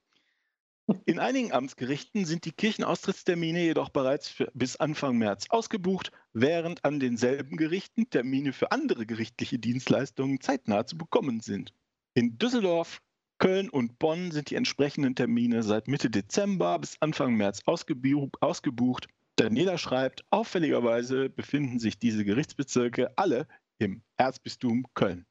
In 1.06 1.18
einigen 1.18 1.52
Amtsgerichten 1.52 2.24
sind 2.24 2.44
die 2.44 2.52
Kirchenaustrittstermine 2.52 3.62
jedoch 3.62 3.90
bereits 3.90 4.34
bis 4.52 4.76
Anfang 4.76 5.16
März 5.16 5.46
ausgebucht, 5.48 6.10
während 6.32 6.84
an 6.84 6.98
denselben 6.98 7.56
Gerichten 7.56 8.10
Termine 8.10 8.52
für 8.52 8.72
andere 8.72 9.06
gerichtliche 9.06 9.58
Dienstleistungen 9.58 10.40
zeitnah 10.40 10.84
zu 10.84 10.98
bekommen 10.98 11.40
sind. 11.40 11.72
In 12.14 12.36
Düsseldorf, 12.36 13.00
Köln 13.38 13.70
und 13.70 13.98
Bonn 13.98 14.32
sind 14.32 14.50
die 14.50 14.56
entsprechenden 14.56 15.14
Termine 15.14 15.62
seit 15.62 15.88
Mitte 15.88 16.10
Dezember 16.10 16.78
bis 16.78 16.96
Anfang 17.00 17.34
März 17.34 17.60
ausgebucht. 17.64 19.08
Daniela 19.36 19.78
schreibt, 19.78 20.24
auffälligerweise 20.30 21.30
befinden 21.30 21.78
sich 21.78 21.98
diese 21.98 22.24
Gerichtsbezirke 22.24 23.16
alle 23.16 23.46
im 23.82 24.02
Erzbistum 24.16 24.86
Köln. 24.94 25.26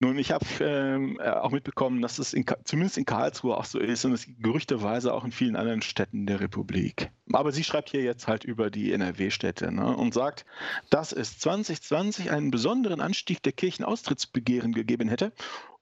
Nun, 0.00 0.16
ich 0.16 0.30
habe 0.30 0.46
ähm, 0.60 1.18
äh, 1.20 1.28
auch 1.28 1.50
mitbekommen, 1.50 2.00
dass 2.00 2.20
es 2.20 2.32
in, 2.32 2.44
zumindest 2.62 2.98
in 2.98 3.04
Karlsruhe 3.04 3.56
auch 3.56 3.64
so 3.64 3.80
ist 3.80 4.04
und 4.04 4.12
es 4.12 4.28
gerüchteweise 4.38 5.12
auch 5.12 5.24
in 5.24 5.32
vielen 5.32 5.56
anderen 5.56 5.82
Städten 5.82 6.24
der 6.24 6.38
Republik. 6.38 7.10
Aber 7.32 7.50
sie 7.50 7.64
schreibt 7.64 7.90
hier 7.90 8.02
jetzt 8.02 8.28
halt 8.28 8.44
über 8.44 8.70
die 8.70 8.92
NRW-Städte 8.92 9.72
ne, 9.72 9.96
und 9.96 10.14
sagt, 10.14 10.46
dass 10.90 11.12
es 11.12 11.40
2020 11.40 12.30
einen 12.30 12.52
besonderen 12.52 13.00
Anstieg 13.00 13.42
der 13.42 13.52
Kirchenaustrittsbegehren 13.52 14.72
gegeben 14.72 15.08
hätte 15.08 15.32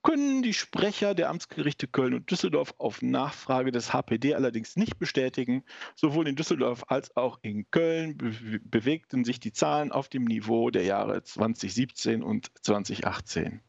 können 0.06 0.40
die 0.40 0.54
Sprecher 0.54 1.16
der 1.16 1.28
Amtsgerichte 1.30 1.88
Köln 1.88 2.14
und 2.14 2.30
Düsseldorf 2.30 2.74
auf 2.78 3.02
Nachfrage 3.02 3.72
des 3.72 3.92
HPD 3.92 4.36
allerdings 4.36 4.76
nicht 4.76 5.00
bestätigen. 5.00 5.64
Sowohl 5.96 6.28
in 6.28 6.36
Düsseldorf 6.36 6.84
als 6.86 7.16
auch 7.16 7.40
in 7.42 7.68
Köln 7.72 8.16
be 8.16 8.60
bewegten 8.60 9.24
sich 9.24 9.40
die 9.40 9.52
Zahlen 9.52 9.90
auf 9.90 10.08
dem 10.08 10.22
Niveau 10.22 10.70
der 10.70 10.84
Jahre 10.84 11.24
2017 11.24 12.22
und 12.22 12.52
2018. 12.62 13.60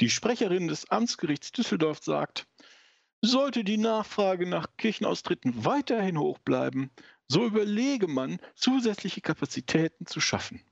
Die 0.00 0.08
Sprecherin 0.08 0.68
des 0.68 0.90
Amtsgerichts 0.90 1.52
Düsseldorf 1.52 1.98
sagt, 2.02 2.46
sollte 3.20 3.62
die 3.62 3.76
Nachfrage 3.76 4.48
nach 4.48 4.68
Kirchenaustritten 4.78 5.66
weiterhin 5.66 6.18
hoch 6.18 6.38
bleiben, 6.38 6.92
so 7.28 7.44
überlege 7.44 8.08
man, 8.08 8.38
zusätzliche 8.54 9.20
Kapazitäten 9.20 10.06
zu 10.06 10.22
schaffen. 10.22 10.62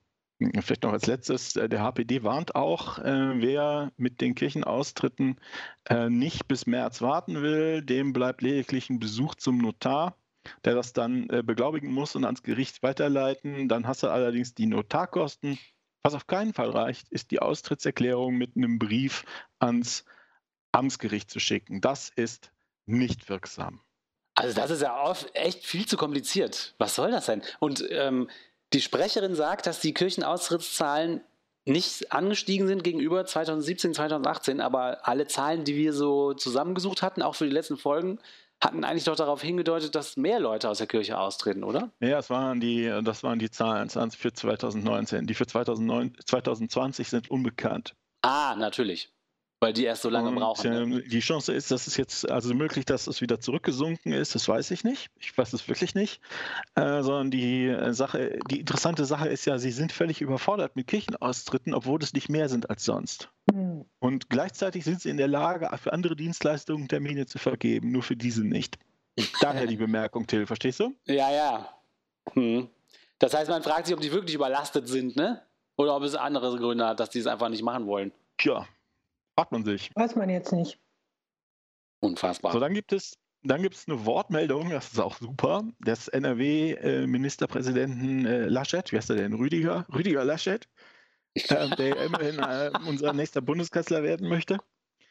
Vielleicht 0.60 0.82
noch 0.82 0.92
als 0.92 1.06
letztes, 1.06 1.56
äh, 1.56 1.68
der 1.68 1.82
HPD 1.82 2.22
warnt 2.22 2.54
auch, 2.54 2.98
äh, 2.98 3.40
wer 3.40 3.92
mit 3.96 4.20
den 4.20 4.34
Kirchenaustritten 4.34 5.40
äh, 5.88 6.08
nicht 6.08 6.48
bis 6.48 6.66
März 6.66 7.02
warten 7.02 7.42
will, 7.42 7.82
dem 7.82 8.12
bleibt 8.12 8.42
lediglich 8.42 8.90
ein 8.90 8.98
Besuch 8.98 9.34
zum 9.34 9.58
Notar, 9.58 10.16
der 10.64 10.74
das 10.74 10.92
dann 10.92 11.28
beglaubigen 11.28 11.92
muss 11.92 12.16
und 12.16 12.24
ans 12.24 12.42
Gericht 12.42 12.82
weiterleiten. 12.82 13.68
Dann 13.68 13.86
hast 13.86 14.02
du 14.02 14.08
allerdings 14.08 14.54
die 14.54 14.66
Notarkosten. 14.66 15.58
Was 16.02 16.14
auf 16.14 16.26
keinen 16.26 16.52
Fall 16.52 16.70
reicht, 16.70 17.08
ist 17.10 17.30
die 17.30 17.40
Austrittserklärung 17.40 18.36
mit 18.36 18.56
einem 18.56 18.80
Brief 18.80 19.24
ans 19.60 20.04
Amtsgericht 20.72 21.30
zu 21.30 21.38
schicken. 21.38 21.80
Das 21.80 22.08
ist 22.08 22.50
nicht 22.86 23.28
wirksam. 23.28 23.80
Also 24.34 24.54
das 24.54 24.70
ist 24.70 24.82
ja 24.82 25.00
oft 25.00 25.34
echt 25.34 25.64
viel 25.64 25.86
zu 25.86 25.96
kompliziert. 25.96 26.74
Was 26.78 26.94
soll 26.94 27.10
das 27.10 27.26
sein? 27.26 27.42
Und 27.60 27.84
ähm, 27.90 28.30
die 28.72 28.80
Sprecherin 28.80 29.34
sagt, 29.34 29.66
dass 29.66 29.80
die 29.80 29.94
Kirchenaustrittszahlen 29.94 31.22
nicht 31.64 32.12
angestiegen 32.12 32.66
sind 32.66 32.82
gegenüber 32.82 33.24
2017, 33.24 33.94
2018, 33.94 34.60
aber 34.60 35.06
alle 35.06 35.26
Zahlen, 35.26 35.64
die 35.64 35.76
wir 35.76 35.92
so 35.92 36.34
zusammengesucht 36.34 37.02
hatten, 37.02 37.22
auch 37.22 37.36
für 37.36 37.44
die 37.44 37.52
letzten 37.52 37.76
Folgen, 37.76 38.18
hatten 38.60 38.84
eigentlich 38.84 39.04
doch 39.04 39.16
darauf 39.16 39.42
hingedeutet, 39.42 39.94
dass 39.94 40.16
mehr 40.16 40.40
Leute 40.40 40.68
aus 40.68 40.78
der 40.78 40.86
Kirche 40.86 41.18
austreten, 41.18 41.64
oder? 41.64 41.90
Ja, 42.00 42.16
das 42.16 42.30
waren 42.30 42.60
die, 42.60 42.92
das 43.02 43.22
waren 43.22 43.38
die 43.38 43.50
Zahlen 43.50 43.88
für 43.90 44.32
2019. 44.32 45.26
Die 45.26 45.34
für 45.34 45.46
2009, 45.46 46.16
2020 46.24 47.08
sind 47.08 47.30
unbekannt. 47.30 47.94
Ah, 48.22 48.54
natürlich. 48.56 49.12
Weil 49.62 49.72
die 49.72 49.84
erst 49.84 50.02
so 50.02 50.10
lange 50.10 50.30
Und, 50.30 50.34
brauchen. 50.34 50.70
Ne? 50.70 50.80
ähm, 50.80 51.04
die 51.06 51.20
Chance 51.20 51.52
ist, 51.52 51.70
dass 51.70 51.86
es 51.86 51.96
jetzt 51.96 52.28
also 52.28 52.52
möglich, 52.52 52.84
dass 52.84 53.06
es 53.06 53.20
wieder 53.20 53.38
zurückgesunken 53.38 54.12
ist, 54.12 54.34
das 54.34 54.48
weiß 54.48 54.72
ich 54.72 54.82
nicht. 54.82 55.08
Ich 55.20 55.38
weiß 55.38 55.52
es 55.52 55.68
wirklich 55.68 55.94
nicht. 55.94 56.20
Äh, 56.74 57.04
sondern 57.04 57.30
die 57.30 57.68
äh, 57.68 57.92
Sache, 57.92 58.40
die 58.50 58.58
interessante 58.58 59.04
Sache 59.04 59.28
ist 59.28 59.44
ja, 59.44 59.58
sie 59.58 59.70
sind 59.70 59.92
völlig 59.92 60.20
überfordert 60.20 60.74
mit 60.74 60.88
Kirchenaustritten, 60.88 61.74
obwohl 61.74 62.02
es 62.02 62.12
nicht 62.12 62.28
mehr 62.28 62.48
sind 62.48 62.70
als 62.70 62.84
sonst. 62.84 63.28
Hm. 63.52 63.84
Und 64.00 64.30
gleichzeitig 64.30 64.82
sind 64.82 65.00
sie 65.00 65.10
in 65.10 65.16
der 65.16 65.28
Lage, 65.28 65.70
für 65.80 65.92
andere 65.92 66.16
Dienstleistungen 66.16 66.88
Termine 66.88 67.26
zu 67.26 67.38
vergeben, 67.38 67.92
nur 67.92 68.02
für 68.02 68.16
diese 68.16 68.42
nicht. 68.42 68.80
Daher 69.40 69.68
die 69.68 69.76
Bemerkung, 69.76 70.26
Till, 70.26 70.44
verstehst 70.44 70.80
du? 70.80 70.92
Ja, 71.06 71.30
ja. 71.30 71.68
Hm. 72.32 72.66
Das 73.20 73.32
heißt, 73.32 73.48
man 73.48 73.62
fragt 73.62 73.86
sich, 73.86 73.94
ob 73.94 74.00
die 74.00 74.10
wirklich 74.10 74.34
überlastet 74.34 74.88
sind, 74.88 75.14
ne? 75.14 75.40
Oder 75.76 75.94
ob 75.94 76.02
es 76.02 76.16
andere 76.16 76.58
Gründe 76.58 76.84
hat, 76.84 76.98
dass 76.98 77.10
die 77.10 77.20
es 77.20 77.28
einfach 77.28 77.48
nicht 77.48 77.62
machen 77.62 77.86
wollen. 77.86 78.10
Tja, 78.38 78.66
fragt 79.34 79.52
man 79.52 79.64
sich. 79.64 79.90
Weiß 79.94 80.16
man 80.16 80.28
jetzt 80.30 80.52
nicht. 80.52 80.80
Unfassbar. 82.00 82.52
So, 82.52 82.60
dann 82.60 82.74
gibt 82.74 82.92
es, 82.92 83.16
dann 83.42 83.62
gibt 83.62 83.76
es 83.76 83.88
eine 83.88 84.04
Wortmeldung, 84.04 84.68
das 84.70 84.92
ist 84.92 84.98
auch 84.98 85.16
super, 85.18 85.62
des 85.78 86.08
NRW-Ministerpräsidenten 86.08 88.26
äh, 88.26 88.46
Laschet, 88.46 88.90
wie 88.92 88.96
heißt 88.96 89.10
er 89.10 89.16
denn? 89.16 89.34
Rüdiger? 89.34 89.86
Rüdiger 89.92 90.24
Laschet, 90.24 90.66
äh, 91.34 91.76
der 91.76 92.04
immerhin 92.04 92.40
äh, 92.40 92.72
unser 92.88 93.12
nächster 93.12 93.40
Bundeskanzler 93.40 94.02
werden 94.02 94.28
möchte. 94.28 94.58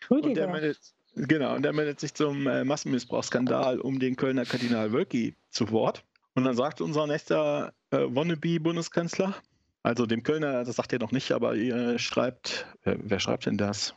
Und 0.09 0.25
der 0.25 0.31
Rüdiger. 0.31 0.47
meldet, 0.47 0.79
genau, 1.15 1.55
und 1.55 1.63
der 1.63 1.71
meldet 1.73 2.01
sich 2.01 2.13
zum 2.13 2.45
äh, 2.47 2.65
Massenmissbrauchsskandal 2.65 3.79
um 3.79 3.99
den 3.99 4.17
Kölner 4.17 4.45
Kardinal 4.45 4.91
Wölki 4.91 5.35
zu 5.49 5.71
Wort. 5.71 6.03
Und 6.35 6.45
dann 6.45 6.55
sagt 6.55 6.81
unser 6.81 7.07
nächster 7.07 7.73
äh, 7.91 7.99
Wannabe-Bundeskanzler, 7.99 9.35
also 9.83 10.05
dem 10.05 10.23
Kölner, 10.23 10.63
das 10.63 10.75
sagt 10.75 10.93
er 10.93 10.99
noch 10.99 11.11
nicht, 11.11 11.31
aber 11.31 11.55
ihr 11.55 11.97
schreibt, 11.99 12.67
wer 12.83 13.19
schreibt 13.19 13.47
denn 13.47 13.57
das? 13.57 13.95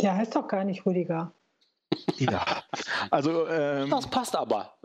Der 0.00 0.16
heißt 0.16 0.36
doch 0.36 0.48
gar 0.48 0.64
nicht 0.64 0.84
Rüdiger. 0.84 1.32
Ja, 2.18 2.64
also 3.10 3.46
ähm, 3.48 3.90
Das 3.90 4.08
passt 4.10 4.36
aber. 4.36 4.76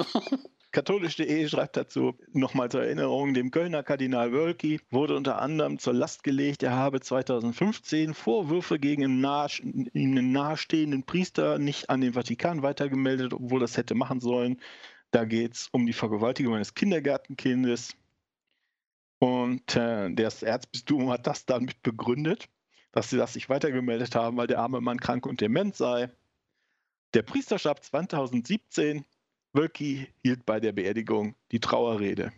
Katholisch.de 0.72 1.50
schreibt 1.50 1.76
dazu 1.76 2.18
nochmal 2.32 2.72
zur 2.72 2.84
Erinnerung, 2.84 3.34
dem 3.34 3.52
Kölner 3.52 3.84
Kardinal 3.84 4.32
Wölki 4.32 4.80
wurde 4.90 5.18
unter 5.18 5.42
anderem 5.42 5.80
zur 5.80 5.94
Last 5.94 6.24
gelegt, 6.24 6.64
er 6.64 6.76
habe 6.76 7.02
2015 7.02 8.14
Vorwürfe 8.14 8.80
gegen 8.80 9.04
einen 9.04 9.20
nahe, 9.20 9.50
ihnen 9.62 10.32
nahestehenden 10.32 11.04
Priester 11.04 11.58
nicht 11.60 11.90
an 11.90 12.00
den 12.00 12.14
Vatikan 12.14 12.62
weitergemeldet, 12.62 13.34
obwohl 13.34 13.60
das 13.60 13.76
hätte 13.76 13.96
machen 13.96 14.22
sollen. 14.22 14.62
Da 15.12 15.26
geht 15.26 15.56
es 15.56 15.68
um 15.74 15.86
die 15.86 15.94
Vergewaltigung 15.94 16.56
eines 16.56 16.74
Kindergartenkindes. 16.74 17.94
Und 19.20 19.76
äh, 19.76 20.10
das 20.14 20.42
Erzbistum 20.42 21.10
hat 21.10 21.28
das 21.28 21.46
dann 21.46 21.66
mit 21.66 21.84
begründet, 21.84 22.48
dass 22.92 23.10
sie 23.10 23.18
das 23.18 23.36
nicht 23.36 23.50
weitergemeldet 23.50 24.16
haben, 24.16 24.38
weil 24.38 24.48
der 24.48 24.60
arme 24.60 24.82
Mann 24.82 25.00
krank 25.00 25.26
und 25.26 25.42
dement 25.42 25.76
sei. 25.76 26.10
Der 27.14 27.24
Priester 27.24 27.60
starb 27.60 27.84
2017 27.84 29.06
Wölki 29.54 30.08
hielt 30.24 30.46
bei 30.46 30.60
der 30.60 30.72
Beerdigung 30.72 31.36
die 31.52 31.60
Trauerrede. 31.60 32.32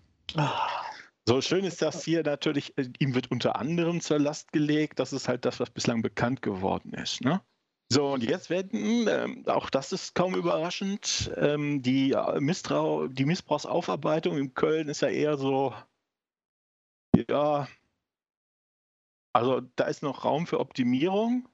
So 1.26 1.42
schön 1.42 1.64
ist 1.64 1.82
das 1.82 2.04
hier 2.04 2.24
natürlich, 2.24 2.78
äh, 2.78 2.90
ihm 3.00 3.16
wird 3.16 3.32
unter 3.32 3.56
anderem 3.56 4.02
zur 4.02 4.20
Last 4.20 4.52
gelegt, 4.52 5.00
das 5.00 5.14
ist 5.14 5.28
halt 5.28 5.46
das, 5.46 5.60
was 5.60 5.70
bislang 5.70 6.02
bekannt 6.02 6.42
geworden 6.42 6.94
ist. 6.94 7.22
Ne? 7.22 7.42
So, 7.90 8.12
und 8.14 8.24
jetzt 8.24 8.50
werden, 8.50 9.08
ähm, 9.08 9.44
auch 9.48 9.70
das 9.70 9.94
ist 9.94 10.16
kaum 10.16 10.36
überraschend, 10.36 11.32
ähm, 11.38 11.82
die, 11.82 12.12
äh, 12.12 12.40
Misstrau 12.42 13.08
die 13.08 13.26
Missbrauchsaufarbeitung 13.26 14.38
in 14.38 14.54
Köln 14.54 14.90
ist 14.90 15.02
ja 15.02 15.10
eher 15.10 15.38
so, 15.38 15.74
ja, 17.30 17.68
also 19.34 19.62
da 19.76 19.86
ist 19.86 20.04
noch 20.04 20.24
Raum 20.24 20.48
für 20.48 20.60
Optimierung. 20.60 21.50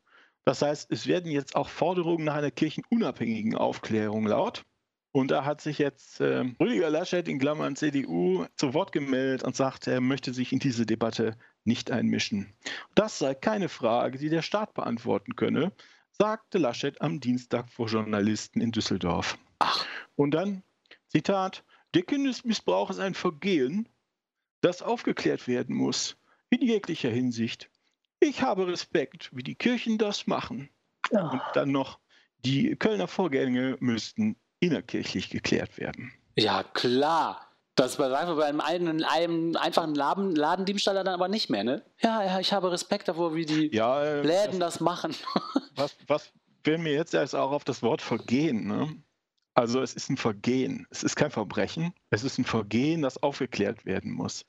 Das 0.45 0.61
heißt, 0.61 0.91
es 0.91 1.07
werden 1.07 1.31
jetzt 1.31 1.55
auch 1.55 1.69
Forderungen 1.69 2.25
nach 2.25 2.35
einer 2.35 2.51
kirchenunabhängigen 2.51 3.55
Aufklärung 3.55 4.27
laut. 4.27 4.65
Und 5.11 5.31
da 5.31 5.43
hat 5.43 5.61
sich 5.61 5.79
jetzt 5.79 6.21
äh, 6.21 6.45
Rüdiger 6.59 6.89
Laschet 6.89 7.27
in 7.27 7.39
Klammern 7.39 7.75
CDU 7.75 8.45
zu 8.55 8.73
Wort 8.73 8.91
gemeldet 8.91 9.43
und 9.43 9.55
sagt, 9.55 9.87
er 9.87 10.01
möchte 10.01 10.33
sich 10.33 10.53
in 10.53 10.59
diese 10.59 10.85
Debatte 10.85 11.35
nicht 11.63 11.89
einmischen. 11.89 12.53
Das 12.93 13.17
sei 13.17 13.33
keine 13.33 13.69
Frage, 13.69 14.19
die 14.19 14.29
der 14.29 14.43
Staat 14.43 14.75
beantworten 14.75 15.35
könne, 15.35 15.71
sagte 16.11 16.59
Laschet 16.59 17.01
am 17.01 17.19
Dienstag 17.19 17.69
vor 17.71 17.87
Journalisten 17.87 18.61
in 18.61 18.71
Düsseldorf. 18.71 19.37
Ach. 19.57 19.85
Und 20.15 20.31
dann, 20.31 20.63
Zitat, 21.07 21.63
der 21.95 22.03
Kindesmissbrauch 22.03 22.91
ist 22.91 22.99
ein 22.99 23.15
Vergehen, 23.15 23.89
das 24.61 24.81
aufgeklärt 24.83 25.47
werden 25.47 25.75
muss, 25.75 26.17
in 26.49 26.61
jeglicher 26.61 27.09
Hinsicht. 27.09 27.69
Ich 28.19 28.41
habe 28.41 28.67
Respekt, 28.67 29.29
wie 29.33 29.43
die 29.43 29.55
Kirchen 29.55 29.97
das 29.97 30.27
machen. 30.27 30.69
Und 31.09 31.19
ah. 31.19 31.51
dann 31.53 31.71
noch, 31.71 31.99
die 32.45 32.75
Kölner 32.75 33.07
Vorgänge 33.07 33.77
müssten 33.79 34.35
innerkirchlich 34.59 35.29
geklärt 35.29 35.77
werden. 35.77 36.11
Ja, 36.35 36.63
klar. 36.63 37.45
Das 37.75 37.95
bei, 37.95 38.09
sagen 38.09 38.29
wir, 38.29 38.35
bei 38.35 38.45
einem, 38.45 38.59
einen, 38.59 39.03
einem 39.05 39.55
einfachen 39.55 39.95
Laden, 39.95 40.35
Ladendiebstahl 40.35 40.95
dann 40.95 41.07
aber 41.07 41.29
nicht 41.29 41.49
mehr, 41.49 41.63
ne? 41.63 41.85
Ja, 42.01 42.23
ja, 42.25 42.39
ich 42.39 42.51
habe 42.51 42.71
Respekt 42.71 43.07
davor, 43.07 43.35
wie 43.35 43.45
die 43.45 43.73
Ja, 43.73 44.03
äh, 44.03 44.21
Läden 44.21 44.59
das 44.59 44.81
machen. 44.81 45.15
was, 45.75 45.95
was 46.07 46.29
fällt 46.65 46.81
mir 46.81 46.91
jetzt 46.91 47.13
erst 47.13 47.35
auch 47.35 47.51
auf 47.51 47.63
das 47.63 47.81
Wort 47.81 48.01
Vergehen? 48.01 48.67
Ne? 48.67 49.01
Also 49.53 49.81
es 49.81 49.93
ist 49.93 50.09
ein 50.09 50.17
Vergehen. 50.17 50.87
Es 50.89 51.03
ist 51.03 51.15
kein 51.15 51.31
Verbrechen. 51.31 51.93
Es 52.09 52.25
ist 52.25 52.37
ein 52.37 52.43
Vergehen, 52.43 53.01
das 53.01 53.21
aufgeklärt 53.23 53.85
werden 53.85 54.11
muss. 54.11 54.45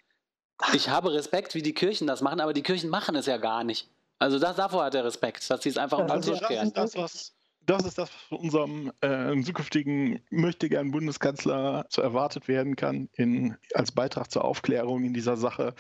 Ich 0.75 0.88
habe 0.88 1.12
Respekt, 1.12 1.55
wie 1.55 1.62
die 1.62 1.75
Kirchen 1.75 2.07
das 2.07 2.20
machen, 2.20 2.40
aber 2.40 2.53
die 2.53 2.62
Kirchen 2.62 2.90
machen 2.90 3.14
es 3.16 3.27
ja 3.27 3.37
gar 3.38 3.64
nicht. 3.64 3.88
Also 4.18 4.38
das, 4.38 4.57
davor 4.57 4.85
hat 4.85 4.94
er 4.94 5.05
Respekt, 5.05 5.49
dass 5.51 5.62
sie 5.62 5.70
es 5.70 5.79
einfach 5.79 5.99
unter 5.99 6.14
den 6.14 6.16
Also 6.18 6.31
Tisch 6.33 6.40
das 6.40 6.49
kehren. 6.49 6.66
ist 6.68 6.77
das, 6.77 6.96
was 6.96 7.35
das 7.66 7.85
ist 7.85 7.99
das, 7.99 8.11
was 8.11 8.23
von 8.29 8.38
unserem 8.38 8.92
äh, 9.01 9.40
zukünftigen 9.42 10.20
möchtegern 10.31 10.90
Bundeskanzler 10.90 11.87
so 11.88 12.03
erwartet 12.03 12.49
werden 12.49 12.75
kann 12.75 13.09
in, 13.12 13.57
als 13.75 13.92
Beitrag 13.92 14.31
zur 14.31 14.44
Aufklärung 14.44 15.05
in 15.05 15.14
dieser 15.14 15.37
Sache. 15.37 15.75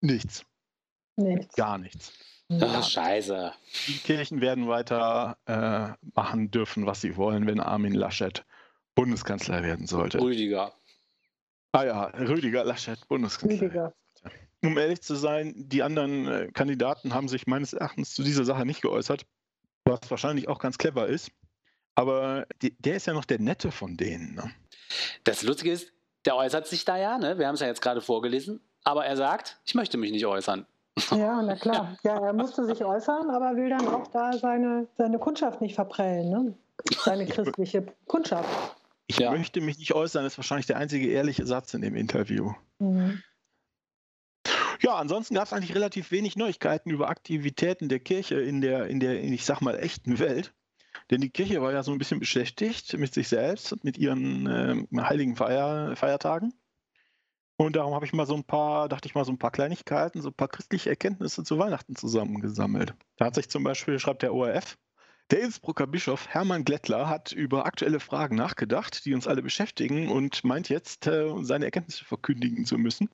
Nichts, 0.00 0.44
Nichts. 1.16 1.54
gar 1.54 1.78
nichts. 1.78 2.12
Ach, 2.60 2.82
scheiße. 2.88 3.52
Die 3.88 3.98
Kirchen 3.98 4.40
werden 4.40 4.68
weiter 4.68 5.36
äh, 5.46 5.92
machen 6.14 6.50
dürfen, 6.50 6.86
was 6.86 7.00
sie 7.00 7.16
wollen, 7.16 7.46
wenn 7.46 7.60
Armin 7.60 7.94
Laschet 7.94 8.44
Bundeskanzler 8.94 9.62
werden 9.62 9.86
sollte. 9.86 10.20
Rüdiger. 10.20 10.72
Ah 11.72 11.84
ja, 11.84 12.04
Rüdiger 12.04 12.64
Laschet 12.64 12.98
Bundeskanzler. 13.08 13.60
Rüdiger. 13.60 13.94
Um 14.62 14.78
ehrlich 14.78 15.02
zu 15.02 15.14
sein, 15.14 15.52
die 15.56 15.82
anderen 15.82 16.26
äh, 16.26 16.50
Kandidaten 16.52 17.14
haben 17.14 17.28
sich 17.28 17.46
meines 17.46 17.72
Erachtens 17.72 18.14
zu 18.14 18.22
dieser 18.22 18.44
Sache 18.44 18.64
nicht 18.64 18.82
geäußert, 18.82 19.26
was 19.84 20.00
wahrscheinlich 20.10 20.48
auch 20.48 20.58
ganz 20.58 20.78
clever 20.78 21.06
ist. 21.06 21.30
Aber 21.94 22.46
der 22.60 22.96
ist 22.96 23.06
ja 23.06 23.14
noch 23.14 23.24
der 23.24 23.40
Nette 23.40 23.70
von 23.70 23.96
denen. 23.96 24.34
Ne? 24.34 24.50
Das 25.24 25.42
Lustige 25.42 25.72
ist, 25.72 25.92
der 26.26 26.36
äußert 26.36 26.66
sich 26.66 26.84
da 26.84 26.96
ja, 26.96 27.18
ne? 27.18 27.38
Wir 27.38 27.46
haben 27.46 27.54
es 27.54 27.60
ja 27.60 27.66
jetzt 27.68 27.80
gerade 27.80 28.00
vorgelesen, 28.00 28.60
aber 28.84 29.06
er 29.06 29.16
sagt, 29.16 29.58
ich 29.64 29.74
möchte 29.74 29.96
mich 29.96 30.10
nicht 30.10 30.26
äußern. 30.26 30.66
Ja, 31.10 31.42
na 31.42 31.54
klar. 31.56 31.96
Ja, 32.02 32.18
er 32.18 32.32
musste 32.32 32.64
sich 32.64 32.84
äußern, 32.84 33.30
aber 33.30 33.56
will 33.56 33.68
dann 33.68 33.86
auch 33.88 34.06
da 34.08 34.32
seine, 34.32 34.88
seine 34.96 35.18
Kundschaft 35.18 35.60
nicht 35.60 35.74
verprellen, 35.74 36.30
ne? 36.30 36.54
Seine 37.04 37.26
christliche 37.26 37.86
Kundschaft. 38.06 38.48
Ich 39.08 39.18
Ja. 39.18 39.30
möchte 39.30 39.60
mich 39.60 39.78
nicht 39.78 39.94
äußern, 39.94 40.24
ist 40.24 40.36
wahrscheinlich 40.36 40.66
der 40.66 40.78
einzige 40.78 41.08
ehrliche 41.08 41.46
Satz 41.46 41.74
in 41.74 41.80
dem 41.80 41.94
Interview. 41.94 42.52
Mhm. 42.78 43.22
Ja, 44.82 44.96
ansonsten 44.96 45.34
gab 45.34 45.46
es 45.46 45.52
eigentlich 45.52 45.74
relativ 45.74 46.10
wenig 46.10 46.36
Neuigkeiten 46.36 46.90
über 46.90 47.08
Aktivitäten 47.08 47.88
der 47.88 48.00
Kirche 48.00 48.40
in 48.40 48.60
der, 48.60 48.86
in 48.88 49.00
der, 49.00 49.22
ich 49.22 49.44
sag 49.44 49.60
mal, 49.60 49.78
echten 49.78 50.18
Welt. 50.18 50.52
Denn 51.10 51.20
die 51.20 51.30
Kirche 51.30 51.62
war 51.62 51.72
ja 51.72 51.82
so 51.82 51.92
ein 51.92 51.98
bisschen 51.98 52.20
beschäftigt 52.20 52.96
mit 52.98 53.14
sich 53.14 53.28
selbst 53.28 53.72
und 53.72 53.84
mit 53.84 53.96
ihren 53.96 54.46
ähm, 54.46 54.88
heiligen 54.96 55.36
Feier, 55.36 55.94
Feiertagen. 55.96 56.52
Und 57.58 57.76
darum 57.76 57.94
habe 57.94 58.04
ich 58.04 58.12
mal 58.12 58.26
so 58.26 58.34
ein 58.34 58.44
paar, 58.44 58.88
dachte 58.88 59.08
ich 59.08 59.14
mal, 59.14 59.24
so 59.24 59.32
ein 59.32 59.38
paar 59.38 59.50
Kleinigkeiten, 59.50 60.20
so 60.20 60.28
ein 60.28 60.34
paar 60.34 60.48
christliche 60.48 60.90
Erkenntnisse 60.90 61.42
zu 61.42 61.58
Weihnachten 61.58 61.96
zusammengesammelt. 61.96 62.94
Da 63.16 63.26
hat 63.26 63.34
sich 63.34 63.48
zum 63.48 63.64
Beispiel, 63.64 63.98
schreibt 63.98 64.22
der 64.22 64.34
ORF, 64.34 64.76
der 65.30 65.40
Innsbrucker 65.40 65.86
Bischof 65.86 66.28
Hermann 66.28 66.64
Glättler 66.64 67.08
hat 67.08 67.32
über 67.32 67.66
aktuelle 67.66 68.00
Fragen 68.00 68.36
nachgedacht, 68.36 69.04
die 69.04 69.14
uns 69.14 69.26
alle 69.26 69.42
beschäftigen 69.42 70.08
und 70.08 70.44
meint 70.44 70.68
jetzt, 70.68 71.06
äh, 71.06 71.32
seine 71.42 71.64
Erkenntnisse 71.64 72.04
verkündigen 72.04 72.64
zu 72.64 72.78
müssen. 72.78 73.08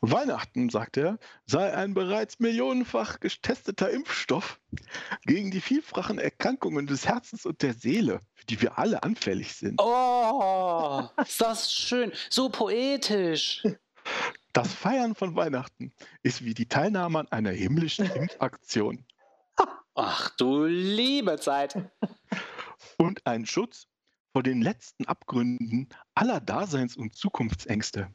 Weihnachten, 0.00 0.70
sagt 0.70 0.96
er, 0.96 1.18
sei 1.46 1.74
ein 1.74 1.92
bereits 1.92 2.38
millionenfach 2.38 3.20
getesteter 3.20 3.90
Impfstoff 3.90 4.60
gegen 5.24 5.50
die 5.50 5.60
vielfachen 5.60 6.18
Erkrankungen 6.18 6.86
des 6.86 7.06
Herzens 7.06 7.44
und 7.44 7.62
der 7.62 7.74
Seele, 7.74 8.20
für 8.34 8.46
die 8.46 8.62
wir 8.62 8.78
alle 8.78 9.02
anfällig 9.02 9.54
sind. 9.54 9.80
Oh, 9.80 11.02
ist 11.20 11.40
das 11.40 11.72
schön. 11.72 12.12
So 12.30 12.48
poetisch. 12.48 13.64
Das 14.52 14.72
Feiern 14.72 15.14
von 15.14 15.36
Weihnachten 15.36 15.92
ist 16.22 16.44
wie 16.44 16.54
die 16.54 16.66
Teilnahme 16.66 17.20
an 17.20 17.28
einer 17.30 17.50
himmlischen 17.50 18.10
Impfaktion 18.10 19.04
Ach 19.94 20.30
du 20.36 20.64
liebe 20.64 21.38
Zeit. 21.38 21.76
und 22.98 23.26
ein 23.26 23.46
Schutz 23.46 23.86
vor 24.32 24.42
den 24.42 24.62
letzten 24.62 25.06
Abgründen 25.06 25.88
aller 26.14 26.40
Daseins- 26.40 26.96
und 26.96 27.16
Zukunftsängste. 27.16 28.14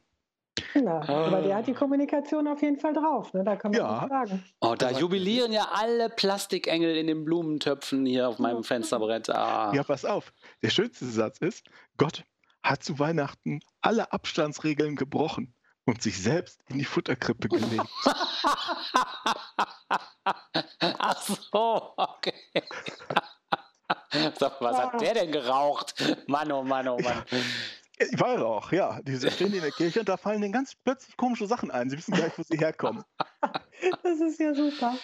Na, 0.73 1.01
aber 1.07 1.41
der 1.41 1.57
hat 1.57 1.67
die 1.67 1.73
Kommunikation 1.73 2.47
auf 2.47 2.61
jeden 2.61 2.79
Fall 2.79 2.93
drauf, 2.93 3.33
ne? 3.33 3.43
da 3.43 3.57
kann 3.57 3.71
man 3.71 3.79
Ja. 3.81 4.07
sagen. 4.07 4.43
Oh, 4.61 4.75
da 4.77 4.91
jubilieren 4.91 5.51
ja 5.51 5.67
alle 5.73 6.09
Plastikengel 6.09 6.95
in 6.95 7.07
den 7.07 7.25
Blumentöpfen 7.25 8.05
hier 8.05 8.29
auf 8.29 8.39
meinem 8.39 8.63
Fensterbrett. 8.63 9.29
Ah. 9.29 9.73
Ja, 9.73 9.83
pass 9.83 10.05
auf. 10.05 10.31
Der 10.63 10.69
schönste 10.69 11.05
Satz 11.05 11.39
ist, 11.39 11.67
Gott 11.97 12.23
hat 12.63 12.83
zu 12.83 12.99
Weihnachten 12.99 13.59
alle 13.81 14.13
Abstandsregeln 14.13 14.95
gebrochen 14.95 15.53
und 15.85 16.01
sich 16.01 16.21
selbst 16.21 16.59
in 16.67 16.79
die 16.79 16.85
Futterkrippe 16.85 17.47
gelegt. 17.47 17.85
Ach 20.79 21.21
so, 21.21 21.93
okay. 21.97 22.33
Sag, 24.39 24.59
was 24.61 24.77
hat 24.77 24.99
der 25.01 25.13
denn 25.13 25.31
geraucht? 25.31 25.93
Mann, 26.27 26.51
oh 26.51 26.63
Mann, 26.63 26.87
oh 26.87 26.97
Mann. 26.97 27.23
Äh, 27.97 28.07
Weihrauch, 28.19 28.71
ja. 28.71 28.99
Die 29.03 29.17
stehen 29.31 29.53
in 29.53 29.61
der 29.61 29.71
Kirche 29.71 29.99
und 29.99 30.09
da 30.09 30.17
fallen 30.17 30.41
denen 30.41 30.53
ganz 30.53 30.75
plötzlich 30.75 31.15
komische 31.17 31.47
Sachen 31.47 31.71
ein. 31.71 31.89
Sie 31.89 31.97
wissen 31.97 32.13
gar 32.15 32.25
nicht, 32.25 32.37
wo 32.37 32.43
sie 32.43 32.57
herkommen. 32.57 33.03
Das 34.03 34.19
ist 34.19 34.39
ja 34.39 34.53
super. 34.53 34.97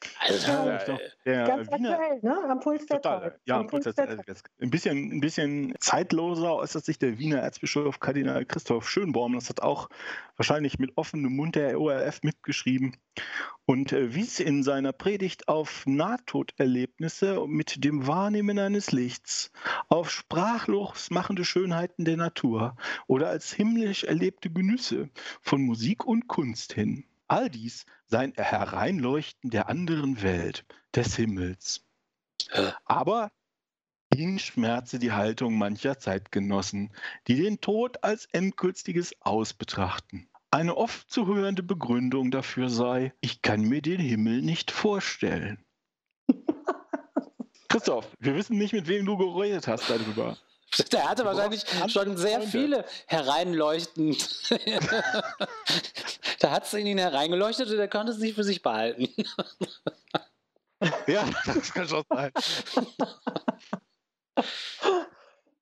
Doch- 0.00 0.98
ey. 0.98 1.10
Der 1.26 1.44
Ganz 1.44 1.70
Wiener- 1.70 1.90
aktuell, 1.92 2.18
ne? 2.22 2.38
Am 2.48 2.60
Puls 2.60 2.86
der 2.86 2.96
Total, 3.02 3.20
Zeit. 3.32 3.40
ja, 3.44 3.58
Am 3.60 3.66
Puls 3.66 3.84
der 3.84 3.92
äh, 3.92 4.16
Zeit. 4.16 4.28
das, 4.28 4.42
ein, 4.60 4.70
bisschen, 4.70 5.12
ein 5.12 5.20
bisschen 5.20 5.74
zeitloser 5.78 6.54
äußert 6.56 6.84
sich 6.84 6.98
der 6.98 7.18
Wiener 7.18 7.40
Erzbischof 7.40 8.00
Kardinal 8.00 8.44
Christoph 8.46 8.88
Schönborn. 8.88 9.34
Das 9.34 9.48
hat 9.50 9.60
auch 9.62 9.88
wahrscheinlich 10.36 10.78
mit 10.78 10.96
offenem 10.96 11.36
Mund 11.36 11.54
der 11.56 11.78
ORF 11.78 12.22
mitgeschrieben 12.22 12.96
und 13.66 13.92
äh, 13.92 14.14
wies 14.14 14.40
in 14.40 14.62
seiner 14.62 14.92
Predigt 14.92 15.48
auf 15.48 15.84
Nahtoderlebnisse 15.86 17.44
mit 17.46 17.84
dem 17.84 18.06
Wahrnehmen 18.06 18.58
eines 18.58 18.92
Lichts, 18.92 19.52
auf 19.88 20.10
sprachlos 20.10 21.10
machende 21.10 21.44
Schönheiten 21.44 22.04
der 22.04 22.16
Natur 22.16 22.76
oder 23.06 23.28
als 23.28 23.52
himmlisch 23.52 24.04
erlebte 24.04 24.50
Genüsse 24.50 25.10
von 25.42 25.60
Musik 25.62 26.06
und 26.06 26.26
Kunst 26.28 26.72
hin. 26.72 27.04
All 27.30 27.48
dies 27.48 27.86
sei 28.06 28.24
ein 28.24 28.32
Hereinleuchten 28.36 29.50
der 29.50 29.68
anderen 29.68 30.20
Welt, 30.20 30.64
des 30.96 31.14
Himmels. 31.14 31.86
Aber 32.84 33.30
ihn 34.12 34.40
schmerze 34.40 34.98
die 34.98 35.12
Haltung 35.12 35.56
mancher 35.56 36.00
Zeitgenossen, 36.00 36.92
die 37.28 37.36
den 37.40 37.60
Tod 37.60 38.02
als 38.02 38.26
endgültiges 38.32 39.14
Aus 39.20 39.54
betrachten. 39.54 40.28
Eine 40.50 40.76
oft 40.76 41.08
zu 41.08 41.28
hörende 41.28 41.62
Begründung 41.62 42.32
dafür 42.32 42.68
sei, 42.68 43.12
ich 43.20 43.42
kann 43.42 43.60
mir 43.60 43.80
den 43.80 44.00
Himmel 44.00 44.42
nicht 44.42 44.72
vorstellen. 44.72 45.64
Christoph, 47.68 48.08
wir 48.18 48.34
wissen 48.34 48.58
nicht, 48.58 48.72
mit 48.72 48.88
wem 48.88 49.06
du 49.06 49.16
geredet 49.16 49.68
hast 49.68 49.88
darüber. 49.88 50.36
Der 50.92 51.08
hatte 51.08 51.24
wahrscheinlich 51.24 51.64
schon 51.88 52.16
sehr 52.16 52.42
viele 52.42 52.84
hereinleuchtend. 53.06 54.50
da 56.40 56.50
hat 56.50 56.64
es 56.64 56.74
in 56.74 56.86
ihn 56.86 56.98
hereingeleuchtet 56.98 57.68
und 57.70 57.78
er 57.78 57.88
konnte 57.88 58.12
es 58.12 58.18
nicht 58.18 58.34
für 58.34 58.44
sich 58.44 58.62
behalten. 58.62 59.08
Ja, 61.06 61.28
das 61.46 61.72
kann 61.72 61.86
schon 61.86 62.04
sein. 62.08 62.32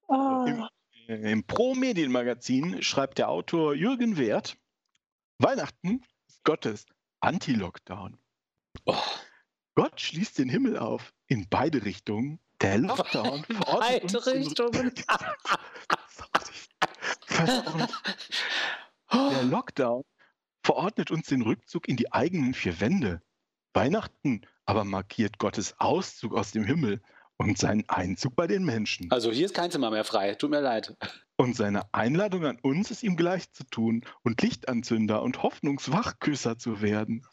Ah, 0.09 0.47
Im, 0.47 1.25
Im 1.25 1.45
Pro-Medien-Magazin 1.45 2.83
schreibt 2.83 3.19
der 3.19 3.29
Autor 3.29 3.75
Jürgen 3.75 4.17
Wert, 4.17 4.57
Weihnachten 5.39 6.05
ist 6.29 6.45
Gottes 6.45 6.87
Anti-Lockdown. 7.21 8.17
Oh. 8.87 8.95
Gott 9.75 10.01
schließt 10.01 10.39
den 10.39 10.49
Himmel 10.49 10.79
auf 10.79 11.13
in 11.27 11.49
beide 11.49 11.85
Richtungen. 11.85 12.41
Der 12.61 12.79
Lockdown 12.79 13.45
verordnet 13.45 14.13
Beide 14.13 14.27
Richtungen. 14.27 14.93
Verdammt. 17.27 17.95
Der 19.13 19.43
Lockdown 19.45 20.05
verordnet 20.69 21.11
uns 21.11 21.29
den 21.29 21.41
Rückzug 21.41 21.89
in 21.89 21.97
die 21.97 22.13
eigenen 22.13 22.53
vier 22.53 22.79
Wände. 22.79 23.23
Weihnachten 23.73 24.43
aber 24.67 24.85
markiert 24.85 25.39
Gottes 25.39 25.75
Auszug 25.79 26.35
aus 26.35 26.53
dem 26.53 26.63
Himmel 26.63 27.01
und 27.39 27.57
seinen 27.57 27.89
Einzug 27.89 28.37
bei 28.37 28.47
den 28.47 28.67
Menschen. 28.67 29.11
Also 29.11 29.33
hier 29.33 29.47
ist 29.47 29.55
kein 29.55 29.71
Zimmer 29.71 29.91
mehr 29.91 30.05
frei. 30.05 30.35
Tut 30.35 30.51
mir 30.51 30.61
leid. 30.61 30.95
Und 31.39 31.57
seine 31.57 31.83
Einladung 31.95 32.45
an 32.45 32.59
uns 32.61 32.91
ist 32.91 33.03
ihm 33.03 33.17
gleich 33.17 33.51
zu 33.53 33.65
tun 33.65 34.05
und 34.25 34.43
Lichtanzünder 34.43 35.23
und 35.23 35.43
Hoffnungswachküsser 35.43 36.59
zu 36.59 36.83
werden. 36.83 37.25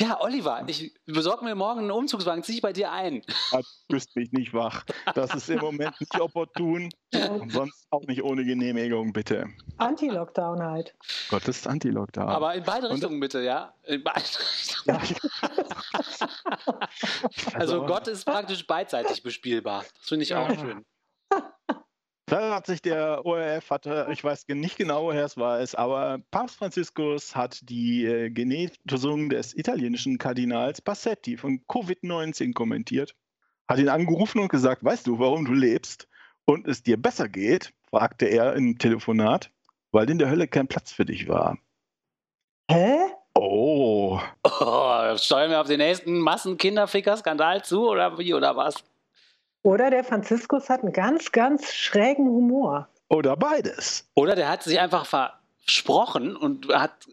Ja, 0.00 0.20
Oliver, 0.20 0.62
ich 0.68 0.94
besorge 1.06 1.44
mir 1.44 1.56
morgen 1.56 1.80
einen 1.80 1.90
Umzugswagen, 1.90 2.44
zieh 2.44 2.54
ich 2.54 2.62
bei 2.62 2.72
dir 2.72 2.92
ein. 2.92 3.22
Das 3.50 3.84
küsst 3.90 4.14
mich 4.14 4.30
nicht 4.30 4.54
wach. 4.54 4.84
Das 5.14 5.34
ist 5.34 5.48
im 5.50 5.58
Moment 5.58 6.00
nicht 6.00 6.20
opportun 6.20 6.88
und 7.12 7.52
sonst 7.52 7.84
auch 7.90 8.02
nicht 8.06 8.22
ohne 8.22 8.44
Genehmigung, 8.44 9.12
bitte. 9.12 9.46
Anti-Lockdown 9.78 10.62
halt. 10.62 10.94
Gottes 11.30 11.66
Anti-Lockdown. 11.66 12.28
Aber 12.28 12.54
in 12.54 12.62
beide 12.62 12.86
Und- 12.86 12.92
Richtungen 12.94 13.18
bitte, 13.18 13.40
ja? 13.42 13.74
In 13.84 14.04
beide 14.04 14.20
Richtungen. 14.20 15.00
Ja. 15.00 15.48
Also 17.54 17.84
Gott 17.84 18.08
ist 18.08 18.24
praktisch 18.24 18.66
beidseitig 18.66 19.22
bespielbar. 19.22 19.84
Das 19.98 20.08
finde 20.08 20.22
ich 20.24 20.34
auch 20.34 20.48
Ja. 20.48 20.58
schön. 20.58 20.84
Da 22.28 22.54
hat 22.54 22.66
sich 22.66 22.82
der 22.82 23.24
ORF, 23.24 23.70
hatte, 23.70 24.06
ich 24.12 24.22
weiß 24.22 24.46
nicht 24.48 24.76
genau, 24.76 25.04
woher 25.04 25.24
es 25.24 25.38
weiß, 25.38 25.74
aber 25.76 26.18
Papst 26.30 26.56
Franziskus 26.56 27.34
hat 27.34 27.58
die 27.62 28.04
äh, 28.04 28.28
Genesung 28.28 29.30
des 29.30 29.56
italienischen 29.56 30.18
Kardinals 30.18 30.82
Bassetti 30.82 31.38
von 31.38 31.60
Covid-19 31.68 32.52
kommentiert, 32.52 33.14
hat 33.66 33.78
ihn 33.78 33.88
angerufen 33.88 34.40
und 34.40 34.50
gesagt, 34.50 34.84
weißt 34.84 35.06
du, 35.06 35.18
warum 35.18 35.46
du 35.46 35.54
lebst 35.54 36.06
und 36.44 36.68
es 36.68 36.82
dir 36.82 37.00
besser 37.00 37.30
geht, 37.30 37.72
fragte 37.88 38.26
er 38.26 38.54
im 38.54 38.76
Telefonat, 38.78 39.50
weil 39.92 40.10
in 40.10 40.18
der 40.18 40.28
Hölle 40.28 40.48
kein 40.48 40.68
Platz 40.68 40.92
für 40.92 41.06
dich 41.06 41.28
war. 41.28 41.56
Hä? 42.70 42.98
Oh, 43.34 44.20
Oh, 44.42 45.16
steuern 45.16 45.50
wir 45.50 45.60
auf 45.60 45.66
den 45.66 45.78
nächsten 45.78 46.18
Massenkinderficker-Skandal 46.20 47.64
zu 47.64 47.88
oder 47.88 48.18
wie 48.18 48.34
oder 48.34 48.56
was? 48.56 48.82
Oder 49.68 49.90
der 49.90 50.02
Franziskus 50.04 50.70
hat 50.70 50.82
einen 50.82 50.92
ganz, 50.92 51.30
ganz 51.32 51.72
schrägen 51.74 52.26
Humor. 52.26 52.88
oder 53.10 53.36
beides. 53.36 54.08
Oder 54.14 54.34
der 54.34 54.48
hat 54.48 54.62
sich 54.62 54.80
einfach 54.80 55.04
versprochen 55.06 56.36
und 56.36 56.72
hat 56.72 57.06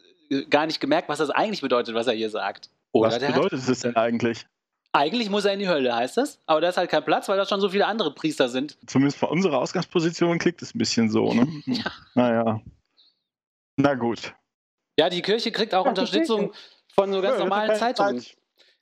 gar 0.49 0.65
nicht 0.65 0.79
gemerkt, 0.79 1.09
was 1.09 1.19
das 1.19 1.29
eigentlich 1.29 1.61
bedeutet, 1.61 1.95
was 1.95 2.07
er 2.07 2.13
hier 2.13 2.29
sagt. 2.29 2.69
Oder 2.93 3.09
Was 3.09 3.19
der 3.19 3.29
hat, 3.29 3.35
bedeutet 3.35 3.67
es 3.67 3.79
denn 3.81 3.95
eigentlich? 3.97 4.45
eigentlich 4.93 5.29
muss 5.29 5.43
er 5.43 5.51
in 5.51 5.59
die 5.59 5.67
Hölle, 5.67 5.93
heißt 5.93 6.15
das? 6.15 6.39
Aber 6.45 6.61
da 6.61 6.69
ist 6.69 6.77
halt 6.77 6.89
kein 6.89 7.03
Platz, 7.03 7.27
weil 7.27 7.35
da 7.35 7.45
schon 7.45 7.59
so 7.59 7.67
viele 7.67 7.85
andere 7.85 8.13
Priester 8.13 8.47
sind. 8.47 8.77
Zumindest 8.87 9.17
von 9.19 9.27
unserer 9.29 9.57
Ausgangsposition 9.59 10.39
klingt 10.39 10.61
es 10.61 10.73
ein 10.73 10.77
bisschen 10.77 11.09
so, 11.09 11.33
ne? 11.33 11.45
Naja. 12.15 12.61
Na 13.75 13.93
gut. 13.95 14.33
Ja, 14.97 15.09
die 15.09 15.21
Kirche 15.21 15.51
kriegt 15.51 15.75
auch 15.75 15.85
Ja, 15.85 15.91
die 15.91 15.99
Unterstützung 15.99 16.53
von 16.93 17.11
so 17.11 17.21
ganz 17.21 17.37
Ja, 17.37 17.43
normalen 17.43 17.67
keine 17.67 17.79
Zeitungen. 17.79 18.19
Zeit. 18.21 18.37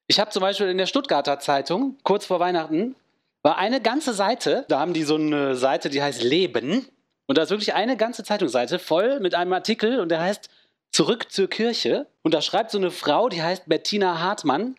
Ich 0.06 0.20
habe 0.20 0.30
zum 0.30 0.42
Beispiel 0.42 0.68
in 0.68 0.78
der 0.78 0.86
Stuttgarter 0.86 1.40
Zeitung, 1.40 1.98
kurz 2.04 2.28
vor 2.28 2.40
Weihnachten, 2.40 2.96
war 3.44 3.58
eine 3.58 3.82
ganze 3.82 4.14
Seite, 4.14 4.66
da 4.70 4.80
haben 4.80 4.94
die 4.94 5.04
so 5.04 5.16
eine 5.16 5.56
Seite, 5.56 5.90
die 5.90 6.02
heißt 6.02 6.24
Leben. 6.24 6.88
Und 7.28 7.38
da 7.38 7.44
ist 7.44 7.50
wirklich 7.52 7.74
eine 7.74 7.98
ganze 7.98 8.24
Zeitungsseite 8.24 8.80
voll 8.80 9.20
mit 9.20 9.36
einem 9.36 9.54
Artikel 9.54 10.00
und 10.00 10.10
der 10.10 10.22
heißt 10.22 10.50
Zurück 10.92 11.32
zur 11.32 11.50
Kirche. 11.50 12.08
Und 12.22 12.34
da 12.34 12.42
schreibt 12.42 12.72
so 12.72 12.78
eine 12.78 12.92
Frau, 12.92 13.28
die 13.28 13.42
heißt 13.42 13.64
Bettina 13.68 14.20
Hartmann, 14.20 14.76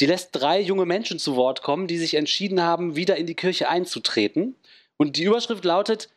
die 0.00 0.06
lässt 0.06 0.30
drei 0.32 0.60
junge 0.60 0.84
Menschen 0.84 1.18
zu 1.18 1.34
Wort 1.34 1.62
kommen, 1.62 1.86
die 1.86 1.96
sich 1.96 2.14
entschieden 2.14 2.62
haben, 2.62 2.94
wieder 2.94 3.16
in 3.16 3.26
die 3.26 3.34
Kirche 3.34 3.68
einzutreten. 3.68 4.54
Und 4.98 5.16
die 5.16 5.24
Überschrift 5.24 5.64
lautet, 5.64 6.10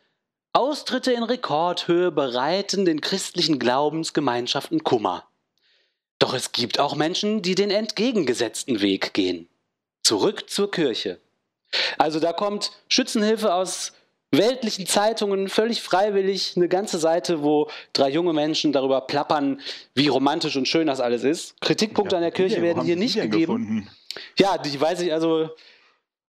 Austritte 0.52 1.12
in 1.12 1.22
Rekordhöhe 1.22 2.12
bereiten 2.12 2.84
den 2.84 3.00
christlichen 3.00 3.58
Glaubensgemeinschaften 3.58 4.84
Kummer. 4.84 5.26
Doch 6.18 6.34
es 6.34 6.52
gibt 6.52 6.78
auch 6.78 6.94
Menschen, 6.94 7.40
die 7.40 7.54
den 7.54 7.70
entgegengesetzten 7.70 8.82
Weg 8.82 9.14
gehen. 9.14 9.48
Zurück 10.02 10.50
zur 10.50 10.70
Kirche. 10.70 11.18
Also 11.98 12.20
da 12.20 12.32
kommt 12.32 12.72
Schützenhilfe 12.88 13.52
aus 13.54 13.92
weltlichen 14.32 14.86
Zeitungen, 14.86 15.48
völlig 15.48 15.82
freiwillig, 15.82 16.54
eine 16.56 16.68
ganze 16.68 16.98
Seite, 16.98 17.42
wo 17.42 17.68
drei 17.92 18.10
junge 18.10 18.32
Menschen 18.32 18.72
darüber 18.72 19.00
plappern, 19.00 19.60
wie 19.94 20.08
romantisch 20.08 20.56
und 20.56 20.68
schön 20.68 20.86
das 20.86 21.00
alles 21.00 21.24
ist. 21.24 21.60
Kritikpunkte 21.60 22.16
an 22.16 22.22
der 22.22 22.30
Kirche 22.30 22.58
Wo 22.58 22.62
werden 22.62 22.84
hier 22.84 22.96
nicht 22.96 23.16
gegeben. 23.16 23.40
gefunden? 23.40 23.90
Ja, 24.38 24.58
die 24.58 24.80
weiß 24.80 25.00
ich, 25.00 25.12
also 25.12 25.50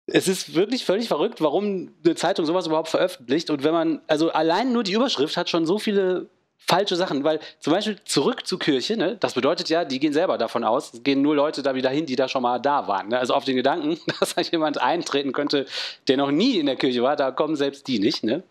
es 0.08 0.28
ist 0.28 0.56
wirklich 0.56 0.84
völlig 0.84 1.08
verrückt, 1.08 1.42
warum 1.42 1.94
eine 2.04 2.16
Zeitung 2.16 2.46
sowas 2.46 2.68
überhaupt 2.68 2.90
veröffentlicht. 2.90 3.50
Und 3.50 3.64
wenn 3.64 3.74
man, 3.74 4.02
also 4.08 4.32
allein 4.32 4.72
nur 4.72 4.84
die 4.84 4.94
Überschrift 4.94 5.38
hat 5.38 5.50
schon 5.50 5.66
so 5.66 5.78
viele 5.78 6.30
falsche 6.68 6.96
Sachen, 6.96 7.24
weil 7.24 7.40
zum 7.60 7.74
Beispiel 7.74 7.98
zurück 8.06 8.48
zur 8.48 8.60
Kirche, 8.60 8.96
ne, 8.96 9.18
das 9.20 9.34
bedeutet 9.34 9.70
ja, 9.70 9.84
die 9.84 10.00
gehen 10.00 10.14
selber 10.14 10.38
davon 10.38 10.64
aus, 10.64 10.94
es 10.94 11.04
gehen 11.04 11.22
nur 11.22 11.36
Leute 11.36 11.62
da 11.64 11.76
wieder 11.76 11.90
hin, 11.90 12.06
die 12.06 12.16
da 12.16 12.28
schon 12.28 12.44
mal 12.44 12.60
da 12.60 12.88
waren. 12.88 13.10
Ne? 13.10 13.20
Also 13.20 13.34
auf 13.34 13.44
den 13.44 13.56
Gedanken, 13.56 14.00
dass 14.20 14.36
da 14.36 14.42
jemand 14.42 14.82
eintreten 14.82 15.34
könnte, 15.34 15.66
der 16.08 16.18
noch 16.18 16.32
nie 16.32 16.58
in 16.58 16.66
der 16.66 16.76
Kirche 16.76 17.04
war, 17.04 17.16
da 17.16 17.32
kommen 17.32 17.56
selbst 17.56 17.88
die 17.88 18.00
nicht. 18.00 18.24
Ne? 18.24 18.44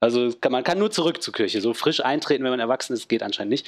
Also 0.00 0.30
kann, 0.40 0.52
man 0.52 0.64
kann 0.64 0.78
nur 0.78 0.90
zurück 0.90 1.22
zur 1.22 1.34
Kirche. 1.34 1.60
So 1.60 1.74
frisch 1.74 2.04
eintreten, 2.04 2.44
wenn 2.44 2.50
man 2.50 2.60
erwachsen 2.60 2.94
ist, 2.94 3.08
geht 3.08 3.22
anscheinend 3.22 3.50
nicht. 3.50 3.66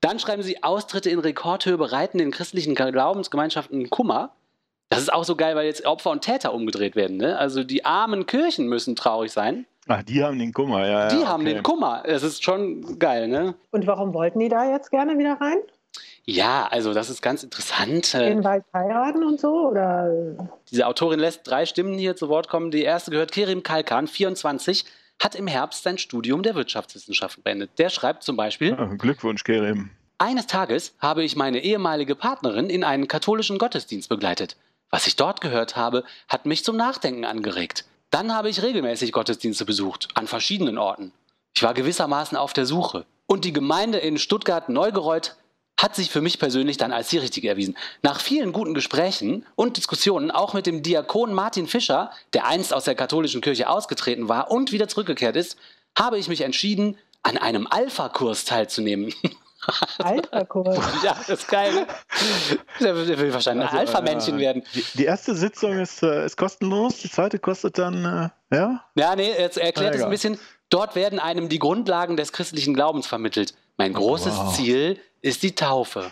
Dann 0.00 0.18
schreiben 0.18 0.42
sie, 0.42 0.62
Austritte 0.62 1.10
in 1.10 1.18
Rekordhöhe 1.18 1.78
bereiten 1.78 2.18
den 2.18 2.30
christlichen 2.30 2.74
Glaubensgemeinschaften 2.74 3.88
Kummer. 3.88 4.34
Das 4.88 5.00
ist 5.00 5.12
auch 5.12 5.24
so 5.24 5.36
geil, 5.36 5.56
weil 5.56 5.66
jetzt 5.66 5.86
Opfer 5.86 6.10
und 6.10 6.22
Täter 6.22 6.52
umgedreht 6.52 6.96
werden. 6.96 7.16
Ne? 7.16 7.38
Also 7.38 7.64
die 7.64 7.84
armen 7.84 8.26
Kirchen 8.26 8.66
müssen 8.66 8.96
traurig 8.96 9.32
sein, 9.32 9.64
Ach, 9.88 10.02
die 10.02 10.22
haben 10.22 10.38
den 10.38 10.52
Kummer, 10.52 10.86
ja. 10.86 11.08
Die 11.08 11.20
ja, 11.20 11.28
haben 11.28 11.42
okay. 11.42 11.54
den 11.54 11.62
Kummer. 11.62 12.02
Es 12.06 12.22
ist 12.22 12.44
schon 12.44 12.98
geil, 12.98 13.26
ne? 13.28 13.54
Und 13.70 13.86
warum 13.86 14.14
wollten 14.14 14.38
die 14.38 14.48
da 14.48 14.70
jetzt 14.70 14.90
gerne 14.90 15.18
wieder 15.18 15.40
rein? 15.40 15.58
Ja, 16.24 16.68
also 16.70 16.94
das 16.94 17.10
ist 17.10 17.20
ganz 17.20 17.42
interessant. 17.42 18.14
Äh, 18.14 18.30
Den 18.30 18.44
Wald 18.44 18.64
heiraten 18.72 19.24
und 19.24 19.40
so? 19.40 19.68
Oder 19.70 20.48
Diese 20.70 20.86
Autorin 20.86 21.18
lässt 21.18 21.40
drei 21.44 21.66
Stimmen 21.66 21.98
hier 21.98 22.14
zu 22.14 22.28
Wort 22.28 22.48
kommen. 22.48 22.70
Die 22.70 22.82
erste 22.82 23.10
gehört 23.10 23.32
Kerim 23.32 23.64
Kalkan, 23.64 24.06
24, 24.06 24.84
hat 25.20 25.34
im 25.34 25.48
Herbst 25.48 25.82
sein 25.82 25.98
Studium 25.98 26.44
der 26.44 26.54
Wirtschaftswissenschaften 26.54 27.42
beendet. 27.42 27.70
Der 27.78 27.88
schreibt 27.88 28.22
zum 28.22 28.36
Beispiel, 28.36 28.74
Ah, 28.74 28.94
Glückwunsch, 28.96 29.42
Kerim. 29.42 29.90
eines 30.18 30.46
Tages 30.46 30.94
habe 31.00 31.24
ich 31.24 31.34
meine 31.34 31.58
ehemalige 31.58 32.14
Partnerin 32.14 32.70
in 32.70 32.84
einen 32.84 33.08
katholischen 33.08 33.58
Gottesdienst 33.58 34.08
begleitet. 34.08 34.56
Was 34.90 35.08
ich 35.08 35.16
dort 35.16 35.40
gehört 35.40 35.74
habe, 35.74 36.04
hat 36.28 36.46
mich 36.46 36.64
zum 36.64 36.76
Nachdenken 36.76 37.24
angeregt. 37.24 37.84
Dann 38.12 38.34
habe 38.34 38.50
ich 38.50 38.62
regelmäßig 38.62 39.10
Gottesdienste 39.10 39.64
besucht, 39.64 40.08
an 40.12 40.26
verschiedenen 40.26 40.76
Orten. 40.76 41.12
Ich 41.56 41.62
war 41.62 41.72
gewissermaßen 41.72 42.36
auf 42.36 42.52
der 42.52 42.66
Suche. 42.66 43.06
Und 43.26 43.46
die 43.46 43.54
Gemeinde 43.54 43.96
in 43.98 44.18
Stuttgart-Neugereuth 44.18 45.34
hat 45.78 45.96
sich 45.96 46.10
für 46.10 46.20
mich 46.20 46.38
persönlich 46.38 46.76
dann 46.76 46.92
als 46.92 47.08
die 47.08 47.16
richtige 47.16 47.48
erwiesen. 47.48 47.74
Nach 48.02 48.20
vielen 48.20 48.52
guten 48.52 48.74
Gesprächen 48.74 49.46
und 49.54 49.78
Diskussionen, 49.78 50.30
auch 50.30 50.52
mit 50.52 50.66
dem 50.66 50.82
Diakon 50.82 51.32
Martin 51.32 51.66
Fischer, 51.66 52.10
der 52.34 52.46
einst 52.46 52.74
aus 52.74 52.84
der 52.84 52.94
katholischen 52.94 53.40
Kirche 53.40 53.70
ausgetreten 53.70 54.28
war 54.28 54.50
und 54.50 54.72
wieder 54.72 54.88
zurückgekehrt 54.88 55.34
ist, 55.34 55.56
habe 55.98 56.18
ich 56.18 56.28
mich 56.28 56.42
entschieden, 56.42 56.98
an 57.22 57.38
einem 57.38 57.66
Alpha-Kurs 57.66 58.44
teilzunehmen. 58.44 59.14
Alpha-Kurs? 59.98 60.78
ja, 61.04 61.14
das 61.14 61.28
ist 61.28 61.48
geil. 61.48 61.86
Der 62.80 62.96
will 62.96 63.32
wahrscheinlich 63.32 63.68
ein 63.68 63.78
Also, 63.78 63.96
Alpha-Männchen 63.96 64.38
äh, 64.38 64.40
werden. 64.40 64.62
Die, 64.74 64.84
die 64.94 65.04
erste 65.04 65.34
Sitzung 65.34 65.78
ist, 65.78 66.02
äh, 66.02 66.26
ist 66.26 66.36
kostenlos, 66.36 66.98
die 66.98 67.10
zweite 67.10 67.38
kostet 67.38 67.78
dann, 67.78 68.32
äh, 68.50 68.56
ja? 68.56 68.84
Ja, 68.94 69.16
nee, 69.16 69.30
jetzt 69.38 69.58
erklärt 69.58 69.94
es 69.94 70.02
ein 70.02 70.10
bisschen. 70.10 70.38
Dort 70.68 70.94
werden 70.94 71.18
einem 71.18 71.48
die 71.48 71.58
Grundlagen 71.58 72.16
des 72.16 72.32
christlichen 72.32 72.74
Glaubens 72.74 73.06
vermittelt. 73.06 73.54
Mein 73.76 73.92
großes 73.92 74.36
Wow. 74.36 74.54
Ziel 74.54 75.00
ist 75.20 75.42
die 75.42 75.54
Taufe. 75.54 76.10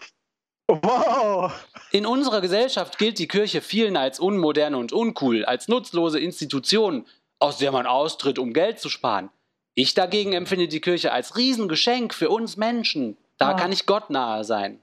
Wow! 0.69 1.53
In 1.91 2.07
unserer 2.07 2.41
Gesellschaft 2.41 2.99
gilt 2.99 3.19
die 3.19 3.27
Kirche 3.27 3.61
vielen 3.61 3.97
als 3.97 4.21
unmodern 4.21 4.75
und 4.75 4.93
uncool, 4.93 5.45
als 5.45 5.67
nutzlose 5.67 6.21
Institution, 6.21 7.07
aus 7.41 7.59
der 7.59 7.73
man 7.73 7.87
austritt, 7.87 8.39
um 8.39 8.53
Geld 8.53 8.79
zu 8.79 8.89
sparen. 8.89 9.31
Ich 9.75 9.95
dagegen 9.95 10.33
empfinde 10.33 10.69
die 10.69 10.81
Kirche 10.81 11.13
als 11.13 11.37
Riesengeschenk 11.37 12.15
für 12.15 12.29
uns 12.29 12.57
Menschen. 12.57 13.17
Da 13.41 13.49
Ah. 13.51 13.55
kann 13.55 13.73
ich 13.73 13.87
Gott 13.87 14.11
nahe 14.11 14.45
sein. 14.45 14.79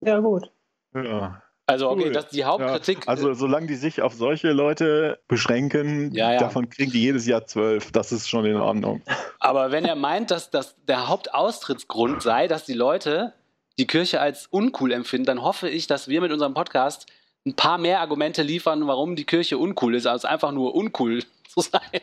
Ja, 0.00 0.20
gut. 0.20 0.50
Ja. 0.94 1.42
Also, 1.66 1.90
okay, 1.90 2.04
Cool. 2.06 2.12
das 2.12 2.24
ist 2.26 2.32
die 2.32 2.38
Ja, 2.38 2.46
Hauptkritik. 2.46 3.06
also 3.06 3.34
solange 3.34 3.66
die 3.66 3.74
sich 3.74 4.00
auf 4.00 4.14
solche 4.14 4.52
Leute 4.52 5.20
beschränken, 5.28 6.12
Ja, 6.14 6.32
ja. 6.32 6.38
davon 6.38 6.70
kriegen 6.70 6.92
die 6.92 7.02
jedes 7.02 7.26
Jahr 7.26 7.44
zwölf. 7.46 7.92
Das 7.92 8.10
ist 8.10 8.26
schon 8.28 8.46
in 8.46 8.56
Ordnung. 8.56 9.02
Aber 9.40 9.70
wenn 9.70 9.84
er 9.84 9.96
meint, 9.96 10.30
dass 10.30 10.50
das 10.50 10.76
der 10.86 11.08
Hauptaustrittsgrund 11.08 12.22
sei, 12.22 12.48
dass 12.48 12.64
die 12.64 12.72
Leute 12.72 13.34
die 13.78 13.86
Kirche 13.86 14.20
als 14.20 14.46
uncool 14.46 14.92
empfinden, 14.92 15.26
dann 15.26 15.42
hoffe 15.42 15.68
ich, 15.68 15.86
dass 15.86 16.08
wir 16.08 16.20
mit 16.22 16.32
unserem 16.32 16.54
Podcast 16.54 17.06
ein 17.46 17.54
paar 17.54 17.76
mehr 17.78 18.00
Argumente 18.00 18.42
liefern, 18.42 18.86
warum 18.86 19.14
die 19.14 19.24
Kirche 19.26 19.58
uncool 19.58 19.94
ist, 19.94 20.06
als 20.06 20.24
einfach 20.24 20.52
nur 20.52 20.74
uncool 20.74 21.22
zu 21.48 21.60
sein. 21.60 22.00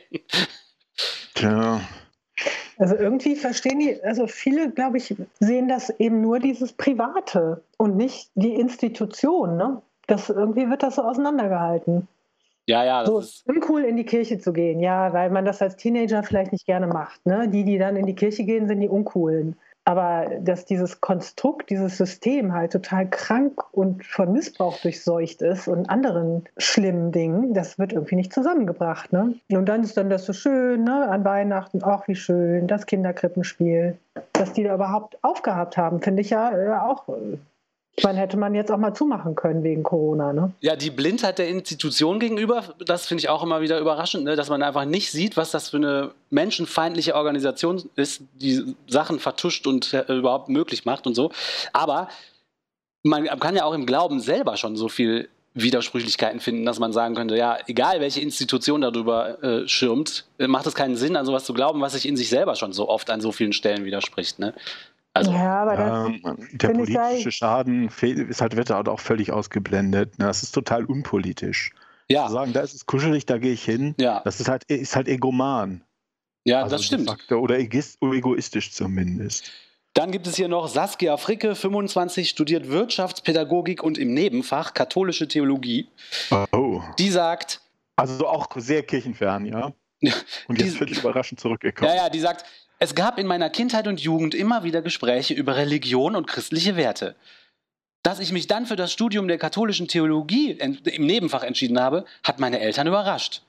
Tja. 1.34 1.82
Also 2.78 2.96
irgendwie 2.96 3.36
verstehen 3.36 3.80
die, 3.80 4.02
also 4.04 4.28
viele, 4.28 4.70
glaube 4.72 4.98
ich, 4.98 5.16
sehen 5.40 5.68
das 5.68 5.90
eben 6.00 6.22
nur 6.22 6.40
dieses 6.40 6.74
Private 6.74 7.62
und 7.78 7.96
nicht 7.96 8.30
die 8.36 8.56
Institution. 8.56 9.58
Ne? 9.58 9.82
Das 10.08 10.30
irgendwie 10.30 10.70
wird 10.70 10.84
das 10.84 10.96
so 10.96 11.04
auseinandergehalten. 11.04 12.08
Ja, 12.68 12.84
ja, 12.84 13.02
das 13.02 13.10
So 13.10 13.20
ist. 13.20 13.48
uncool 13.48 13.84
in 13.84 13.96
die 13.96 14.06
Kirche 14.06 14.40
zu 14.40 14.52
gehen, 14.52 14.80
ja, 14.80 15.14
weil 15.14 15.30
man 15.30 15.46
das 15.46 15.62
als 15.62 15.76
Teenager 15.76 16.24
vielleicht 16.24 16.52
nicht 16.52 16.66
gerne 16.66 16.88
macht. 16.88 17.24
Ne? 17.26 17.48
Die, 17.48 17.64
die 17.64 17.78
dann 17.78 17.96
in 17.96 18.08
die 18.08 18.16
Kirche 18.16 18.44
gehen, 18.44 18.68
sind 18.68 18.82
die 18.82 18.90
uncoolen. 18.90 19.56
Aber 19.86 20.26
dass 20.40 20.66
dieses 20.66 21.00
Konstrukt, 21.00 21.70
dieses 21.70 21.98
System 21.98 22.54
halt 22.54 22.72
total 22.72 23.08
krank 23.08 23.64
und 23.72 24.04
von 24.04 24.34
Missbrauch 24.34 24.80
durchseucht 24.82 25.44
ist 25.44 25.68
und 25.68 25.90
anderen 25.92 26.46
schlimmen 26.58 27.12
Dingen, 27.12 27.54
das 27.54 27.78
wird 27.78 27.94
irgendwie 27.94 28.16
nicht 28.16 28.34
zusammengebracht. 28.34 29.14
Ne? 29.14 29.36
Und 29.52 29.70
dann 29.70 29.84
ist 29.84 29.96
dann 29.96 30.10
das 30.10 30.26
so 30.26 30.34
schön, 30.34 30.84
ne? 30.84 31.08
an 31.08 31.24
Weihnachten, 31.24 31.82
ach 31.84 32.08
wie 32.08 32.16
schön, 32.16 32.68
das 32.68 32.88
Kinderkrippenspiel. 32.88 33.98
Dass 34.34 34.54
die 34.54 34.64
da 34.64 34.74
überhaupt 34.74 35.18
aufgehabt 35.22 35.78
haben, 35.78 36.02
finde 36.02 36.22
ich 36.22 36.32
ja 36.32 36.52
äh, 36.52 36.78
auch. 36.80 37.08
Meine, 38.04 38.20
hätte 38.20 38.38
man 38.38 38.54
jetzt 38.54 38.72
auch 38.72 38.78
mal 38.78 38.94
zumachen 38.94 39.36
können 39.36 39.64
wegen 39.64 39.84
Corona. 39.84 40.34
Ne? 40.34 40.52
Ja, 40.60 40.76
die 40.76 40.90
Blindheit 40.90 41.40
der 41.40 41.48
Institution 41.48 42.20
gegenüber, 42.20 42.64
das 42.86 43.08
finde 43.08 43.22
ich 43.22 43.30
auch 43.30 43.42
immer 43.42 43.62
wieder 43.62 43.80
überraschend, 43.80 44.26
ne? 44.26 44.36
dass 44.36 44.50
man 44.50 44.62
einfach 44.64 44.86
nicht 44.86 45.12
sieht, 45.12 45.38
was 45.38 45.52
das 45.52 45.70
für 45.70 45.78
eine 45.78 46.12
menschenfeindliche 46.30 47.16
Organisation 47.16 47.84
ist, 47.96 48.22
die 48.34 48.76
Sachen 48.88 49.20
vertuscht 49.20 49.66
und 49.66 49.94
äh, 49.94 50.14
überhaupt 50.14 50.50
möglich 50.50 50.86
macht 50.86 51.08
und 51.08 51.16
so. 51.16 51.32
Aber 51.72 52.10
man 53.04 53.26
kann 53.40 53.56
ja 53.56 53.64
auch 53.64 53.74
im 53.74 53.86
Glauben 53.86 54.20
selber 54.20 54.58
schon 54.58 54.76
so 54.76 54.90
viel 54.90 55.30
Widersprüchlichkeiten 55.56 56.42
finden, 56.42 56.66
dass 56.66 56.80
man 56.80 56.92
sagen 56.92 57.16
könnte, 57.16 57.38
ja, 57.38 57.58
egal 57.68 58.02
welche 58.02 58.20
Institution 58.20 58.82
darüber 58.82 59.42
äh, 59.42 59.68
schirmt, 59.68 60.26
äh, 60.38 60.48
macht 60.48 60.68
es 60.68 60.76
keinen 60.76 60.98
Sinn, 60.98 61.16
an 61.16 61.26
sowas 61.26 61.46
zu 61.46 61.54
glauben, 61.54 61.80
was 61.80 61.94
sich 61.94 62.06
in 62.06 62.18
sich 62.18 62.30
selber 62.30 62.56
schon 62.56 62.74
so 62.74 62.90
oft 62.90 63.10
an 63.10 63.22
so 63.22 63.32
vielen 63.32 63.54
Stellen 63.54 63.86
widerspricht. 63.86 64.38
Ne? 64.38 64.54
Also, 65.16 65.32
ja, 65.32 65.62
aber 65.64 65.78
das, 65.78 66.12
Ja, 66.24 66.36
der 66.52 66.70
politische 66.70 67.32
Schaden 67.32 67.88
ist 67.90 68.42
halt, 68.42 68.56
wird 68.56 68.70
halt 68.70 68.90
auch 68.90 69.00
völlig 69.00 69.32
ausgeblendet. 69.32 70.20
ne? 70.20 70.26
Das 70.26 70.44
ist 70.44 70.52
total 70.52 70.86
unpolitisch. 70.86 71.72
ja, 72.10 72.28
Zu 72.28 72.34
sagen, 72.34 72.52
da 72.54 72.60
ist 72.60 72.74
es 72.76 72.86
kuschelig, 72.86 73.26
da 73.26 73.38
gehe 73.38 73.54
ich 73.54 73.64
hin, 73.64 73.96
ja, 73.98 74.22
das 74.26 74.40
ist 74.42 74.50
halt, 74.50 74.66
ist 74.66 74.96
halt 74.96 75.08
egoman. 75.08 75.82
ja, 76.44 76.62
Also 76.64 76.76
das 76.76 76.86
stimmt. 76.86 77.10
facto, 77.10 77.40
oder 77.40 77.58
egoistisch 77.58 78.72
zumindest. 78.74 79.52
Dann 79.94 80.12
gibt 80.12 80.28
es 80.28 80.36
hier 80.36 80.50
noch 80.50 80.68
Saskia 80.68 81.16
Fricke, 81.16 81.56
25, 81.56 82.28
studiert 82.30 82.68
Wirtschaftspädagogik 82.68 83.82
und 83.82 83.98
im 83.98 84.14
Nebenfach 84.14 84.74
katholische 84.74 85.30
Theologie. 85.30 85.88
Oh. 86.52 86.82
Die 87.00 87.10
sagt, 87.10 87.62
Also 87.96 88.28
auch 88.28 88.50
sehr 88.58 88.84
kirchenfern, 88.84 89.46
ja. 89.46 89.72
Und 90.50 90.60
Die- 90.60 90.66
jetzt 90.66 90.76
völlig 90.78 90.98
überraschend 91.00 91.40
zurückgekommen. 91.40 91.90
ja, 91.90 91.96
ja, 92.04 92.10
die 92.10 92.20
sagt, 92.20 92.44
es 92.80 92.96
gab 92.96 93.18
in 93.20 93.28
meiner 93.28 93.50
Kindheit 93.50 93.88
und 93.88 94.02
Jugend 94.02 94.36
immer 94.36 94.64
wieder 94.64 94.82
Gespräche 94.82 95.34
über 95.34 95.56
Religion 95.56 96.16
und 96.16 96.28
christliche 96.28 96.76
Werte. 96.76 97.16
Dass 98.04 98.20
ich 98.20 98.32
mich 98.32 98.48
dann 98.48 98.66
für 98.66 98.76
das 98.76 98.92
Studium 98.92 99.28
der 99.28 99.38
katholischen 99.38 99.88
Theologie 99.88 100.52
im 100.52 101.06
Nebenfach 101.06 101.44
entschieden 101.44 101.80
habe, 101.80 102.06
hat 102.24 102.40
meine 102.40 102.60
Eltern 102.60 102.88
überrascht. 102.88 103.42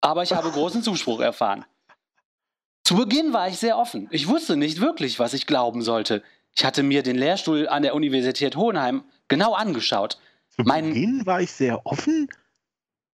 Aber 0.00 0.22
ich 0.22 0.32
habe 0.32 0.50
großen 0.50 0.82
Zuspruch 0.82 1.20
erfahren. 1.20 1.64
Zu 2.84 2.96
Beginn 2.96 3.32
war 3.32 3.48
ich 3.48 3.58
sehr 3.58 3.76
offen. 3.78 4.08
Ich 4.10 4.28
wusste 4.28 4.56
nicht 4.56 4.80
wirklich, 4.80 5.18
was 5.18 5.34
ich 5.34 5.46
glauben 5.46 5.82
sollte. 5.82 6.22
Ich 6.56 6.64
hatte 6.64 6.82
mir 6.82 7.02
den 7.02 7.16
Lehrstuhl 7.16 7.68
an 7.68 7.82
der 7.82 7.94
Universität 7.94 8.56
Hohenheim 8.56 9.04
genau 9.28 9.52
angeschaut. 9.54 10.18
Zu 10.56 10.62
mein- 10.62 10.88
Beginn 10.94 11.26
war 11.26 11.40
ich 11.40 11.52
sehr 11.52 11.84
offen. 11.86 12.28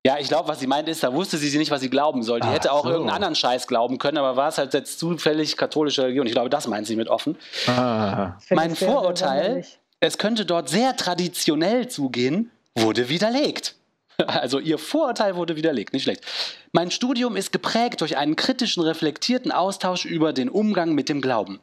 Ja, 0.04 0.18
ich 0.18 0.26
glaube, 0.26 0.48
was 0.48 0.58
sie 0.58 0.66
meint 0.66 0.88
ist, 0.88 1.04
da 1.04 1.12
wusste 1.14 1.38
sie 1.38 1.56
nicht, 1.56 1.70
was 1.70 1.80
sie 1.80 1.90
glauben 1.90 2.24
soll. 2.24 2.40
Die 2.40 2.48
Ach 2.48 2.52
hätte 2.52 2.72
auch 2.72 2.82
so. 2.82 2.90
irgendeinen 2.90 3.14
anderen 3.14 3.34
Scheiß 3.36 3.68
glauben 3.68 3.98
können, 3.98 4.18
aber 4.18 4.36
war 4.36 4.48
es 4.48 4.58
halt 4.58 4.74
jetzt 4.74 4.98
zufällig 4.98 5.56
katholische 5.56 6.02
Religion. 6.02 6.26
Ich 6.26 6.32
glaube, 6.32 6.50
das 6.50 6.66
meint 6.66 6.88
sie 6.88 6.96
mit 6.96 7.08
offen. 7.08 7.36
Ah. 7.68 8.32
mein 8.50 8.74
Vorurteil-. 8.74 9.64
Es 10.00 10.18
könnte 10.18 10.44
dort 10.44 10.68
sehr 10.68 10.96
traditionell 10.96 11.86
zugehen, 11.88 12.50
wurde 12.74 13.08
widerlegt. 13.08 13.76
Also 14.26 14.60
ihr 14.60 14.78
Vorurteil 14.78 15.36
wurde 15.36 15.56
widerlegt, 15.56 15.94
nicht 15.94 16.02
schlecht. 16.02 16.22
Mein 16.70 16.90
Studium 16.90 17.34
ist 17.34 17.50
geprägt 17.50 18.02
durch 18.02 18.18
einen 18.18 18.36
kritischen, 18.36 18.82
reflektierten 18.82 19.50
Austausch 19.50 20.04
über 20.04 20.32
den 20.32 20.48
Umgang 20.48 20.94
mit 20.94 21.08
dem 21.08 21.20
Glauben. 21.22 21.60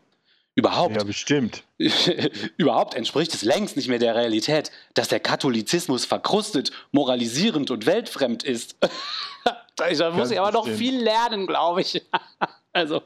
Überhaupt 0.60 0.98
Ja, 0.98 1.04
bestimmt. 1.06 1.63
Überhaupt 2.58 2.93
entspricht 2.93 3.34
es 3.34 3.43
längst 3.43 3.78
nicht 3.78 3.88
mehr 3.88 3.98
der 3.98 4.13
Realität, 4.13 4.72
dass 4.93 5.08
der 5.08 5.22
Katholizismus 5.22 6.04
verkrustet, 6.04 6.72
moralisierend 6.91 7.72
und 7.72 7.86
weltfremd 7.86 8.43
ist. 8.43 8.76
da 9.78 9.88
muss 9.88 9.98
Ganz 9.98 10.32
ich 10.32 10.39
aber 10.39 10.52
noch 10.52 10.65
bestimmt. 10.65 10.80
viel 10.80 11.02
lernen, 11.02 11.48
glaube 11.48 11.80
ich. 11.80 12.06
also, 12.74 13.04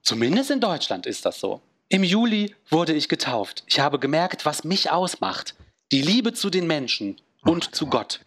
zumindest 0.00 0.50
in 0.50 0.60
Deutschland 0.60 1.04
ist 1.04 1.26
das 1.26 1.40
so. 1.40 1.60
Im 1.90 2.04
Juli 2.04 2.54
wurde 2.70 2.94
ich 2.94 3.10
getauft. 3.10 3.64
Ich 3.66 3.80
habe 3.80 3.98
gemerkt, 3.98 4.46
was 4.46 4.64
mich 4.64 4.90
ausmacht. 4.90 5.54
Die 5.92 6.00
Liebe 6.00 6.32
zu 6.32 6.48
den 6.48 6.66
Menschen 6.66 7.20
und 7.42 7.66
Ach, 7.68 7.72
zu 7.72 7.86
Gott. 7.88 8.20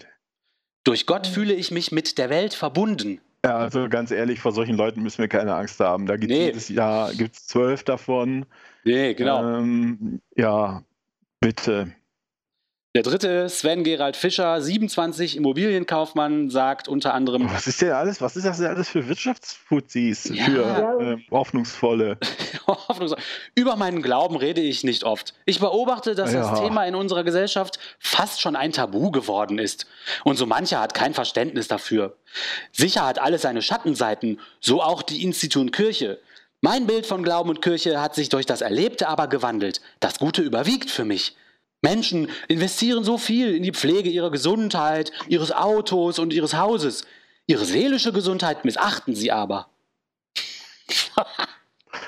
Durch 0.83 1.07
Gott 1.07 1.25
fühle 1.25 1.55
ich 1.55 1.71
mich 1.71 1.91
mit 1.91 2.19
der 2.19 2.29
Welt 2.29 2.53
verbunden. 2.53 3.21
Ja, 3.47 3.59
also 3.59 3.87
ganz 3.87 4.11
ehrlich, 4.11 4.41
vor 4.41 4.51
solchen 4.51 4.75
Leuten 4.75 5.01
müssen 5.03 5.19
wir 5.19 5.29
keine 5.29 5.55
Angst 5.55 5.79
haben. 5.79 6.05
Da 6.05 6.17
gibt 6.17 6.33
es 6.33 6.37
Nee. 6.37 6.45
jedes 6.47 6.67
Jahr 6.67 7.13
gibt's 7.13 7.47
zwölf 7.47 7.81
davon. 7.85 8.45
Nee, 8.83 9.13
genau. 9.13 9.41
Ähm, 9.59 10.19
ja, 10.35 10.83
bitte. 11.39 11.93
Der 12.97 13.03
dritte, 13.03 13.47
Sven 13.47 13.83
Gerald 13.83 14.15
Fischer, 14.17 14.59
27, 14.59 15.37
Immobilienkaufmann, 15.37 16.49
sagt 16.49 16.87
unter 16.87 17.13
anderem. 17.13 17.47
Was 17.53 17.67
ist 17.67 17.79
denn 17.79 17.91
alles, 17.91 18.21
was 18.21 18.35
ist 18.35 18.47
das 18.47 18.57
denn 18.57 18.65
alles 18.65 18.89
für 18.89 19.07
Wirtschaftsfuzis, 19.07 20.31
Ja. 20.33 20.45
für 20.45 21.01
äh, 21.01 21.17
hoffnungsvolle? 21.29 22.17
Über 23.55 23.75
meinen 23.75 24.01
Glauben 24.01 24.35
rede 24.35 24.61
ich 24.61 24.83
nicht 24.83 25.03
oft. 25.03 25.35
Ich 25.45 25.59
beobachte, 25.59 26.15
dass 26.15 26.31
das 26.31 26.47
Ja. 26.57 26.65
Thema 26.65 26.85
in 26.87 26.95
unserer 26.95 27.23
Gesellschaft 27.23 27.77
fast 27.99 28.41
schon 28.41 28.55
ein 28.55 28.71
Tabu 28.71 29.11
geworden 29.11 29.59
ist. 29.59 29.85
Und 30.23 30.37
so 30.37 30.47
mancher 30.47 30.79
hat 30.79 30.95
kein 30.95 31.13
Verständnis 31.13 31.67
dafür. 31.67 32.17
Sicher 32.71 33.05
hat 33.05 33.19
alles 33.19 33.43
seine 33.43 33.61
Schattenseiten, 33.61 34.39
so 34.59 34.81
auch 34.81 35.03
die 35.03 35.21
Institution 35.23 35.69
Kirche. 35.69 36.17
Mein 36.61 36.87
Bild 36.87 37.05
von 37.05 37.21
Glauben 37.21 37.51
und 37.51 37.61
Kirche 37.61 38.01
hat 38.01 38.15
sich 38.15 38.29
durch 38.29 38.47
das 38.47 38.61
Erlebte 38.61 39.07
aber 39.07 39.27
gewandelt. 39.27 39.81
Das 39.99 40.17
Gute 40.17 40.41
überwiegt 40.41 40.89
für 40.89 41.05
mich. 41.05 41.35
Menschen 41.81 42.29
investieren 42.47 43.03
so 43.03 43.17
viel 43.17 43.55
in 43.55 43.63
die 43.63 43.71
Pflege 43.71 44.09
ihrer 44.09 44.31
Gesundheit, 44.31 45.11
ihres 45.27 45.51
Autos 45.51 46.19
und 46.19 46.33
ihres 46.33 46.55
Hauses. 46.55 47.05
Ihre 47.45 47.65
seelische 47.65 48.11
Gesundheit 48.11 48.65
missachten 48.65 49.15
sie 49.15 49.31
aber. 49.31 49.69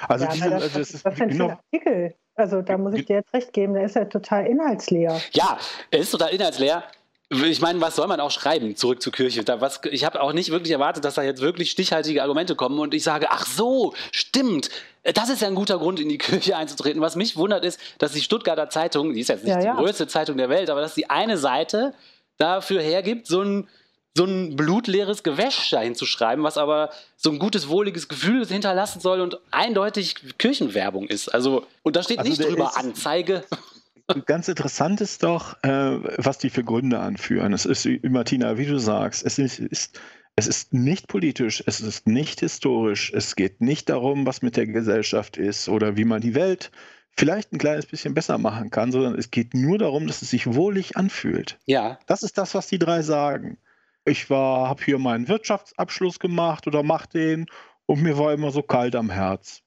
Also 0.08 0.26
ja, 0.26 0.32
diese, 0.32 0.50
das, 0.50 0.54
also 0.54 0.66
was 0.66 0.74
das 0.74 0.90
ist 0.92 1.06
das 1.06 1.16
denn 1.16 1.32
für 1.32 1.44
ein 1.44 1.52
Artikel? 1.52 2.16
Also 2.36 2.62
da 2.62 2.78
muss 2.78 2.94
ich 2.94 3.06
dir 3.06 3.18
jetzt 3.18 3.34
recht 3.34 3.54
geben, 3.54 3.74
der 3.74 3.84
ist 3.84 3.96
ja 3.96 4.06
total 4.06 4.46
inhaltsleer. 4.46 5.20
Ja, 5.34 5.58
er 5.92 6.00
ist 6.00 6.12
total 6.12 6.30
inhaltsleer. 6.30 6.84
Ich 7.30 7.62
meine, 7.62 7.82
was 7.82 7.96
soll 7.96 8.08
man 8.08 8.20
auch 8.20 8.32
schreiben, 8.32 8.76
zurück 8.76 9.02
zur 9.02 9.14
Kirche? 9.14 9.44
Da, 9.44 9.62
was, 9.62 9.82
ich 9.92 10.06
habe 10.06 10.22
auch 10.22 10.34
nicht 10.34 10.50
wirklich 10.50 10.72
erwartet, 10.72 11.06
dass 11.06 11.16
da 11.16 11.22
jetzt 11.22 11.42
wirklich 11.42 11.70
stichhaltige 11.70 12.24
Argumente 12.24 12.56
kommen 12.56 12.80
und 12.80 12.94
ich 12.94 13.04
sage, 13.04 13.28
ach 13.30 13.46
so, 13.46 13.94
stimmt. 14.12 14.70
Das 15.04 15.30
ist 15.30 15.42
ja 15.42 15.48
ein 15.48 15.56
guter 15.56 15.78
Grund, 15.78 16.00
in 16.00 16.10
die 16.10 16.18
Kirche 16.18 16.58
einzutreten. 16.58 17.02
Was 17.02 17.16
mich 17.16 17.38
wundert 17.38 17.64
ist, 17.64 17.80
dass 18.00 18.12
die 18.12 18.22
Stuttgarter 18.22 18.70
Zeitung, 18.70 19.14
die 19.14 19.22
ist 19.22 19.30
jetzt 19.30 19.44
nicht 19.46 19.54
Ja, 19.56 19.62
ja. 19.62 19.72
die 19.76 19.82
größte 19.84 20.08
Zeitung 20.08 20.38
der 20.38 20.50
Welt, 20.50 20.70
aber 20.70 20.82
dass 20.82 20.94
die 20.96 21.10
eine 21.10 21.38
Seite 21.38 21.94
dafür 22.38 22.82
hergibt, 22.82 23.28
so 23.28 23.42
ein, 23.42 23.68
so 24.16 24.26
ein 24.26 24.56
blutleeres 24.56 25.24
Gewäsch 25.24 25.70
dahin 25.70 25.96
zu 25.96 26.06
schreiben, 26.06 26.44
was 26.44 26.58
aber 26.58 26.90
so 27.16 27.30
ein 27.32 27.40
gutes, 27.40 27.70
wohliges 27.70 28.08
Gefühl 28.10 28.46
hinterlassen 28.46 29.00
soll 29.00 29.22
und 29.22 29.40
eindeutig 29.52 30.16
Kirchenwerbung 30.38 31.08
ist. 31.08 31.30
Also, 31.30 31.66
und 31.84 31.96
da 31.96 32.04
steht 32.04 32.20
Also 32.20 32.30
nicht 32.30 32.44
drüber 32.44 32.76
Anzeige. 32.78 33.44
ganz 34.26 34.48
interessant 34.48 35.00
ist 35.02 35.24
doch, 35.24 35.56
äh, 35.64 36.00
was 36.18 36.38
die 36.40 36.50
für 36.50 36.64
Gründe 36.64 37.00
anführen. 37.00 37.54
Es 37.54 37.66
ist, 37.66 37.86
wie- 37.86 38.02
Martina, 38.10 38.58
wie 38.58 38.66
du 38.66 38.80
sagst, 38.80 39.26
es 39.26 39.38
ist, 39.38 39.60
ist, 39.60 40.00
es 40.39 40.47
ist 40.47 40.73
nicht 40.73 41.10
politisch, 41.10 41.62
es 41.65 41.82
ist 41.82 42.08
nicht 42.08 42.39
historisch, 42.39 43.12
es 43.13 43.36
geht 43.36 43.60
nicht 43.60 43.89
darum, 43.89 44.25
was 44.25 44.41
mit 44.41 44.56
der 44.56 44.67
Gesellschaft 44.67 45.36
ist 45.36 45.67
oder 45.67 45.97
wie 45.97 46.06
man 46.06 46.21
die 46.21 46.34
Welt 46.34 46.71
vielleicht 47.17 47.52
ein 47.52 47.58
kleines 47.58 47.86
bisschen 47.86 48.13
besser 48.13 48.38
machen 48.38 48.69
kann, 48.69 48.93
sondern 48.93 49.15
es 49.15 49.32
geht 49.32 49.54
nur 49.54 49.78
darum, 49.78 50.08
dass 50.08 50.21
es 50.21 50.30
sich 50.30 50.47
wohlig 50.47 50.95
anfühlt. 50.95 51.60
Ja, 51.65 51.99
Das 52.08 52.23
ist 52.23 52.38
das, 52.38 52.56
was 52.56 52.67
die 52.67 52.80
drei 52.80 53.02
sagen. 53.02 53.58
Ich 54.06 54.30
war, 54.30 54.69
habe 54.69 54.82
hier 54.82 54.97
meinen 54.97 55.28
Wirtschaftsabschluss 55.28 56.19
gemacht 56.19 56.67
oder 56.67 56.84
mach 56.84 57.06
den 57.06 57.47
und 57.86 58.02
mir 58.02 58.17
war 58.17 58.32
immer 58.32 58.52
so 58.52 58.62
kalt 58.62 58.95
am 58.95 59.10
Herz. 59.10 59.62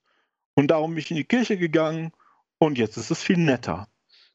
Und 0.54 0.68
darum 0.70 0.92
bin 0.92 1.00
ich 1.00 1.10
in 1.10 1.18
die 1.18 1.24
Kirche 1.24 1.58
gegangen 1.58 2.12
und 2.56 2.78
jetzt 2.78 2.96
ist 2.96 3.10
es 3.10 3.22
viel 3.22 3.36
netter. 3.36 3.88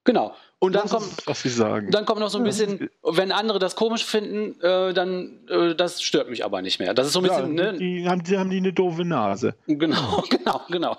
genau. 0.03 0.35
Und 0.59 0.73
dann 0.73 0.83
das 0.83 0.91
kommt, 0.91 1.05
ist, 1.05 1.27
was 1.27 1.41
sie 1.43 1.49
sagen. 1.49 1.91
Dann 1.91 2.05
kommt 2.05 2.19
noch 2.19 2.29
so 2.29 2.39
ein 2.39 2.45
Ja. 2.45 2.49
bisschen, 2.49 2.89
wenn 3.03 3.31
andere 3.31 3.59
das 3.59 3.75
komisch 3.75 4.03
finden, 4.03 4.59
äh, 4.61 4.91
dann 4.93 5.47
äh, 5.49 5.75
das 5.75 6.01
stört 6.01 6.29
mich 6.31 6.43
aber 6.43 6.63
nicht 6.63 6.79
mehr. 6.79 6.95
Das 6.95 7.05
ist 7.07 7.13
so 7.13 7.19
ein 7.19 7.25
ja, 7.25 7.37
bisschen, 7.37 7.53
ne? 7.53 7.73
die, 7.77 8.09
haben, 8.09 8.23
die 8.23 8.37
haben 8.37 8.49
die 8.49 8.57
eine 8.57 8.73
doofe 8.73 9.05
Nase. 9.05 9.53
Genau, 9.67 10.23
genau, 10.29 10.61
genau. 10.69 10.97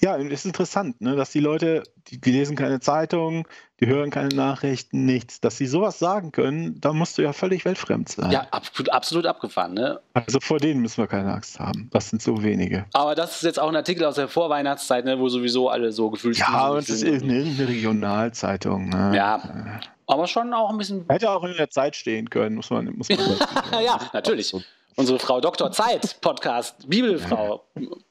Ja, 0.00 0.16
ist 0.16 0.46
interessant, 0.46 1.00
ne, 1.00 1.16
dass 1.16 1.30
die 1.30 1.40
Leute, 1.40 1.82
die, 2.08 2.20
die 2.20 2.30
lesen 2.30 2.56
keine 2.56 2.80
Zeitung, 2.80 3.46
die 3.80 3.86
hören 3.86 4.10
keine 4.10 4.28
Nachrichten, 4.34 5.04
nichts. 5.04 5.40
Dass 5.40 5.56
sie 5.56 5.66
sowas 5.66 5.98
sagen 5.98 6.32
können, 6.32 6.80
da 6.80 6.92
musst 6.92 7.18
du 7.18 7.22
ja 7.22 7.32
völlig 7.32 7.64
weltfremd 7.64 8.08
sein. 8.08 8.30
ja, 8.30 8.46
absolut, 8.50 8.90
absolut 8.90 9.26
abgefahren, 9.26 9.74
ne? 9.74 10.00
Also 10.14 10.40
vor 10.40 10.58
denen 10.58 10.80
müssen 10.80 10.98
wir 10.98 11.06
keine 11.06 11.32
Angst 11.32 11.58
haben. 11.58 11.88
Das 11.92 12.10
sind 12.10 12.22
so 12.22 12.42
wenige. 12.42 12.86
Aber 12.92 13.14
das 13.14 13.36
ist 13.36 13.42
jetzt 13.42 13.60
auch 13.60 13.68
ein 13.68 13.76
Artikel 13.76 14.04
aus 14.04 14.16
der 14.16 14.28
Vorweihnachtszeit, 14.28 15.04
ne, 15.04 15.18
wo 15.18 15.28
sowieso 15.28 15.68
alle 15.68 15.92
so 15.92 16.10
gefühlt 16.10 16.38
Ja, 16.38 16.68
und 16.68 16.88
es 16.88 17.02
ist 17.02 17.22
eine, 17.22 17.42
eine 17.42 17.68
Regionalzeitung. 17.68 18.88
Ne? 18.88 19.12
Ja. 19.14 19.80
Aber 20.06 20.26
schon 20.26 20.54
auch 20.54 20.70
ein 20.70 20.78
bisschen. 20.78 21.04
Hätte 21.08 21.30
auch 21.30 21.44
in 21.44 21.54
der 21.56 21.70
Zeit 21.70 21.94
stehen 21.94 22.30
können, 22.30 22.56
muss 22.56 22.70
man. 22.70 22.86
Muss 22.96 23.08
man 23.10 23.18
ja, 23.84 24.00
natürlich. 24.12 24.54
Unsere 24.98 25.20
Frau 25.20 25.40
Dr. 25.40 25.70
Zeit 25.70 26.20
Podcast, 26.20 26.88
Bibelfrau, 26.88 27.62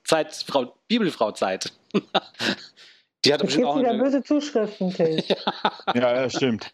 Zeit, 0.05 0.33
Frau 0.47 0.73
Bibelfrau 0.87 1.33
Zeit. 1.33 1.73
Die 3.25 3.33
hat 3.33 3.41
bestimmt 3.41 3.65
auch 3.65 3.77
wieder 3.77 3.89
eine, 3.89 4.01
böse 4.01 4.23
Zuschriften, 4.23 4.93
Till. 4.93 5.21
Ja, 5.93 6.15
ja, 6.15 6.29
stimmt. 6.29 6.73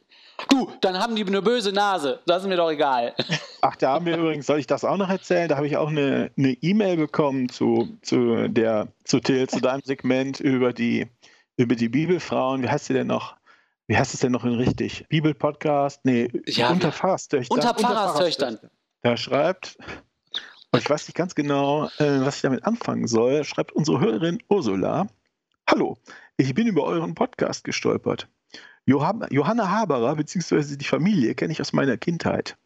Du, 0.49 0.69
dann 0.81 0.99
haben 0.99 1.15
die 1.15 1.25
eine 1.25 1.41
böse 1.41 1.71
Nase. 1.71 2.19
Das 2.27 2.43
ist 2.43 2.47
mir 2.47 2.57
doch 2.57 2.69
egal. 2.69 3.15
Ach, 3.61 3.75
da 3.75 3.93
haben 3.93 4.05
wir 4.05 4.15
übrigens, 4.17 4.45
soll 4.45 4.59
ich 4.59 4.67
das 4.67 4.85
auch 4.85 4.97
noch 4.97 5.09
erzählen? 5.09 5.49
Da 5.49 5.55
habe 5.55 5.65
ich 5.65 5.77
auch 5.77 5.87
eine 5.89 6.29
eine 6.37 6.51
E-Mail 6.61 6.97
bekommen 6.97 7.49
zu, 7.49 7.97
zu 8.03 8.47
der, 8.49 8.89
zu 9.05 9.19
Till, 9.19 9.49
zu 9.49 9.61
deinem 9.61 9.81
Segment 9.81 10.39
über 10.39 10.73
die, 10.73 11.07
über 11.57 11.73
die 11.75 11.89
Bibelfrauen. 11.89 12.61
Wie 12.61 12.69
heißt 12.69 12.85
sie 12.85 12.93
denn 12.93 13.07
noch? 13.07 13.35
Wie 13.87 13.97
heißt 13.97 14.13
es 14.13 14.19
denn 14.19 14.31
noch 14.31 14.45
in 14.45 14.53
richtig? 14.53 15.07
Bibelpodcast? 15.09 16.05
Nee, 16.05 16.29
Ja, 16.45 16.69
unter 16.69 16.91
Pfarrerstöchtern. 16.91 17.57
unter 17.57 17.73
Pfarrerstöchtern. 17.73 18.59
Da 19.03 19.17
schreibt, 19.17 19.77
und 20.71 20.79
ich 20.79 20.89
weiß 20.89 21.07
nicht 21.07 21.15
ganz 21.15 21.35
genau, 21.35 21.87
äh, 21.97 22.21
was 22.21 22.37
ich 22.37 22.41
damit 22.41 22.63
anfangen 22.63 23.05
soll, 23.05 23.43
schreibt 23.43 23.73
unsere 23.73 23.99
Hörerin 23.99 24.41
Ursula. 24.47 25.07
Hallo, 25.69 25.97
ich 26.37 26.53
bin 26.53 26.67
über 26.67 26.83
euren 26.83 27.13
Podcast 27.13 27.65
gestolpert. 27.65 28.29
Johann, 28.85 29.27
Johanna 29.29 29.69
Haberer 29.69 30.15
bzw. 30.15 30.77
die 30.77 30.85
Familie 30.85 31.35
kenne 31.35 31.51
ich 31.51 31.59
aus 31.59 31.73
meiner 31.73 31.97
Kindheit. 31.97 32.57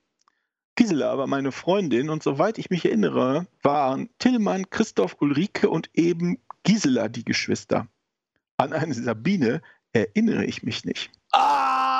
Gisela 0.75 1.17
war 1.17 1.25
meine 1.25 1.51
Freundin 1.51 2.11
und 2.11 2.21
soweit 2.21 2.59
ich 2.59 2.69
mich 2.69 2.85
erinnere, 2.85 3.47
waren 3.63 4.07
Tillmann, 4.19 4.69
Christoph, 4.69 5.17
Ulrike 5.19 5.71
und 5.71 5.89
eben 5.95 6.37
Gisela 6.61 7.07
die 7.07 7.25
Geschwister. 7.25 7.87
An 8.57 8.73
eine 8.73 8.93
Sabine 8.93 9.63
erinnere 9.91 10.45
ich 10.45 10.61
mich 10.61 10.85
nicht. 10.85 11.09
Ah! 11.31 11.96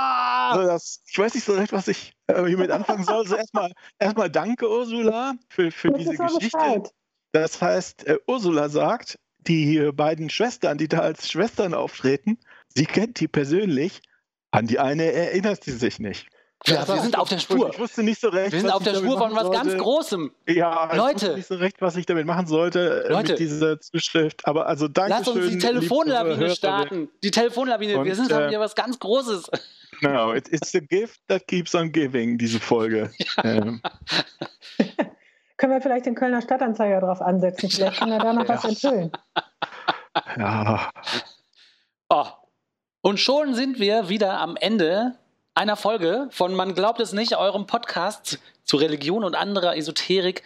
Also 0.51 0.67
das, 0.67 1.01
ich 1.07 1.17
weiß 1.17 1.33
nicht 1.33 1.45
so 1.45 1.53
recht, 1.53 1.71
was 1.71 1.88
ich 1.88 2.13
äh, 2.27 2.45
hiermit 2.45 2.71
anfangen 2.71 3.03
soll. 3.03 3.17
Also 3.17 3.36
erstmal, 3.36 3.71
erstmal 3.99 4.29
danke, 4.29 4.69
Ursula, 4.69 5.36
für, 5.49 5.71
für 5.71 5.89
Das 5.89 5.99
diese 5.99 6.15
Geschichte. 6.17 6.57
Bescheid. 6.57 6.89
Das 7.31 7.62
heißt, 7.62 8.07
äh, 8.07 8.17
Ursula 8.27 8.69
sagt, 8.69 9.19
die 9.39 9.91
beiden 9.93 10.29
Schwestern, 10.29 10.77
die 10.77 10.88
da 10.88 10.99
als 10.99 11.29
Schwestern 11.29 11.73
auftreten, 11.73 12.38
sie 12.75 12.86
kennt 12.86 13.19
die 13.19 13.27
persönlich. 13.27 14.01
An 14.51 14.67
die 14.67 14.79
eine 14.79 15.12
erinnert 15.12 15.63
sie 15.63 15.73
sich 15.73 15.99
nicht. 15.99 16.27
Ja, 16.65 16.88
wir 16.88 17.02
sind 17.02 17.17
auf 17.17 17.30
der 17.30 17.38
Spur. 17.38 17.70
Ich 17.72 17.80
wusste 17.80 18.04
nicht 18.04 18.20
so 18.20 18.30
recht. 18.30 18.52
Wir 18.52 18.60
sind 18.62 18.67
was 18.70 18.76
auf 18.76 18.82
ich 18.82 18.86
der 18.86 18.93
damit 18.93 19.10
Spur 19.12 19.20
von 19.20 19.32
machen 19.34 19.46
was 19.48 19.54
ganz 19.54 19.67
sollte. 19.70 19.84
Großem. 19.84 20.32
Ja, 20.48 20.89
ich 20.91 20.98
Leute. 20.98 21.13
wusste 21.13 21.36
nicht 21.36 21.48
so 21.48 21.56
recht, 21.56 21.82
was 21.82 21.96
ich 21.96 22.06
damit 22.08 22.26
machen 22.26 22.48
sollte 22.48 23.06
äh, 23.06 23.12
Leute. 23.13 23.32
mit 23.34 23.39
dieser 23.39 23.80
Zuschrift. 23.80 24.48
Aber 24.48 24.65
also 24.67 24.88
danke 24.88 25.12
Lass 25.20 25.28
uns 25.28 25.48
die 25.50 25.58
Telefonlawine 25.60 26.50
starten. 26.50 27.10
Die 27.24 27.32
Telefonlawine. 27.32 28.04
wir 28.04 28.15
sind 28.15 28.32
äh, 28.32 28.50
hier 28.50 28.60
was 28.60 28.76
ganz 28.76 28.98
Großes. 29.00 29.50
No, 30.02 30.34
it, 30.34 30.48
it's 30.52 30.72
the 30.72 30.82
gift 30.82 31.20
that 31.28 31.48
keeps 31.48 31.74
on 31.76 31.91
giving, 31.91 32.38
diese 32.38 32.60
Folge. 32.60 33.12
Ähm, 33.43 33.82
Können 35.58 35.74
wir 35.74 35.82
vielleicht 35.82 36.06
den 36.06 36.13
Kölner 36.15 36.41
Stadtanzeiger 36.41 37.00
drauf 37.02 37.22
ansetzen? 37.22 37.70
Vielleicht 37.70 37.98
kann 38.00 38.12
er 38.12 38.20
da 38.20 38.34
noch 38.34 38.48
was 38.48 38.63
Ja. 38.63 38.70
enthüllen. 38.70 39.12
ja, 40.38 40.89
Oh. 42.10 42.26
Und 43.02 43.20
schon 43.20 43.54
sind 43.56 43.80
wir 43.80 44.10
wieder 44.10 44.39
am 44.39 44.56
Ende 44.56 45.17
einer 45.58 45.76
Folge 45.76 46.28
von 46.30 46.54
Man 46.54 46.76
glaubt 46.76 47.00
es 47.00 47.13
nicht, 47.13 47.36
eurem 47.36 47.65
Podcast 47.65 48.39
zu 48.63 48.78
Religion 48.78 49.24
und 49.24 49.36
anderer 49.36 49.76
Esoterik, 49.76 50.43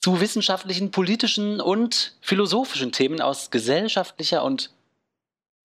zu 0.00 0.20
wissenschaftlichen, 0.20 0.90
politischen 0.90 1.60
und 1.60 2.16
philosophischen 2.22 2.90
Themen 2.90 3.20
aus 3.20 3.50
gesellschaftlicher 3.50 4.42
und 4.42 4.70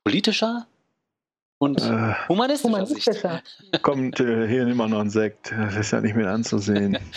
politischer 0.03 0.67
und 1.59 1.81
äh, 1.81 2.13
humanistischer 2.29 2.85
Sicht. 2.85 3.07
Humanistischer. 3.07 3.41
kommt 3.81 4.19
äh, 4.19 4.47
hier 4.47 4.65
immer 4.67 4.87
noch 4.87 5.01
ein 5.01 5.09
Sekt. 5.09 5.51
Das 5.51 5.75
ist 5.75 5.91
ja 5.91 6.01
nicht 6.01 6.15
mehr 6.15 6.31
anzusehen. 6.31 6.97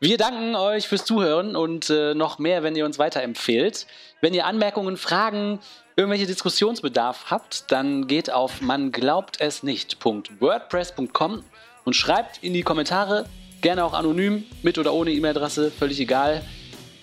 Wir 0.00 0.18
danken 0.18 0.56
euch 0.56 0.88
fürs 0.88 1.04
Zuhören 1.04 1.54
und 1.54 1.88
äh, 1.88 2.14
noch 2.14 2.40
mehr, 2.40 2.64
wenn 2.64 2.74
ihr 2.74 2.84
uns 2.84 2.98
weiterempfehlt. 2.98 3.86
Wenn 4.20 4.34
ihr 4.34 4.46
Anmerkungen, 4.46 4.96
Fragen, 4.96 5.60
irgendwelche 5.94 6.26
Diskussionsbedarf 6.26 7.26
habt, 7.30 7.70
dann 7.70 8.08
geht 8.08 8.28
auf 8.28 8.60
man 8.60 8.90
glaubt 8.90 9.40
es 9.40 9.62
nicht.wordpress.com 9.62 11.44
und 11.84 11.94
schreibt 11.94 12.42
in 12.42 12.52
die 12.52 12.62
Kommentare, 12.62 13.26
gerne 13.60 13.84
auch 13.84 13.94
anonym, 13.94 14.44
mit 14.62 14.76
oder 14.76 14.92
ohne 14.92 15.12
E-Mail-Adresse, 15.12 15.70
völlig 15.70 16.00
egal. 16.00 16.42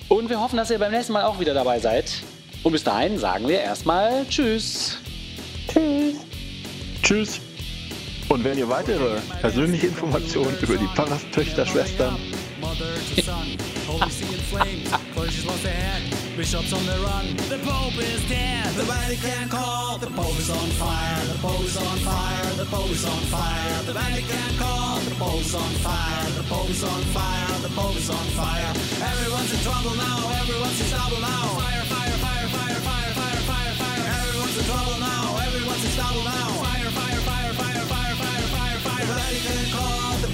Und 0.10 0.30
wir 0.30 0.42
hoffen, 0.42 0.58
dass 0.58 0.70
ihr 0.70 0.80
beim 0.80 0.92
nächsten 0.92 1.14
Mal 1.14 1.24
auch 1.24 1.40
wieder 1.40 1.54
dabei 1.54 1.80
seid. 1.80 2.12
Und 2.64 2.74
bis 2.74 2.84
dahin 2.84 3.18
sagen 3.18 3.48
wir 3.48 3.62
erstmal 3.62 4.26
Tschüss. 4.28 4.98
Tschüss. 5.72 6.29
Tschüss. 7.10 7.42
Und 8.30 8.44
wenn 8.44 8.60
ihr 8.60 8.70
weitere 8.70 9.20
persönliche 9.42 9.88
Informationen 9.88 10.56
über 10.62 10.78
die 10.78 10.86
lost 15.44 15.64
their 15.64 15.74
head. 15.74 16.04
Bishops 16.38 16.72
on 16.72 16.86
the 16.86 17.02
run. 17.02 17.36
The 17.50 17.58
Pope 17.66 17.98
is 17.98 18.22
dead. 18.30 18.70
The 18.78 18.86
Vatican 18.86 19.50
call. 19.50 19.98
The 19.98 20.06
Pope 20.14 20.38
is 20.38 20.52
on 20.52 20.70
fire. 20.78 21.26
The 21.34 21.40
Pope 21.42 21.66
is 21.66 21.78
on 21.78 21.98
fire. 22.06 22.54
The 22.62 22.66
Pope 22.70 22.92
is 22.92 23.06
on 23.06 23.22
fire. 23.34 23.84
The 23.90 23.94
Vatican 23.94 24.52
call. 24.62 25.00
The 25.00 25.16
Pope 25.16 25.42
is 25.42 25.56
on 25.56 25.74
fire. 25.82 26.30
The 26.38 26.44
Pope 26.46 26.70
is 26.70 26.84
on 26.84 27.02
fire. 27.10 27.58
The 27.66 27.74
Pope 27.74 27.98
is 27.98 28.10
on 28.12 28.28
fire. 28.38 28.70
Everyone's 29.02 29.50
in 29.50 29.60
trouble 29.66 29.96
now. 29.98 30.30
Everyone's 30.46 30.80
in 30.80 30.88
trouble 30.94 31.22
now. 31.26 31.58
Fire, 31.58 31.89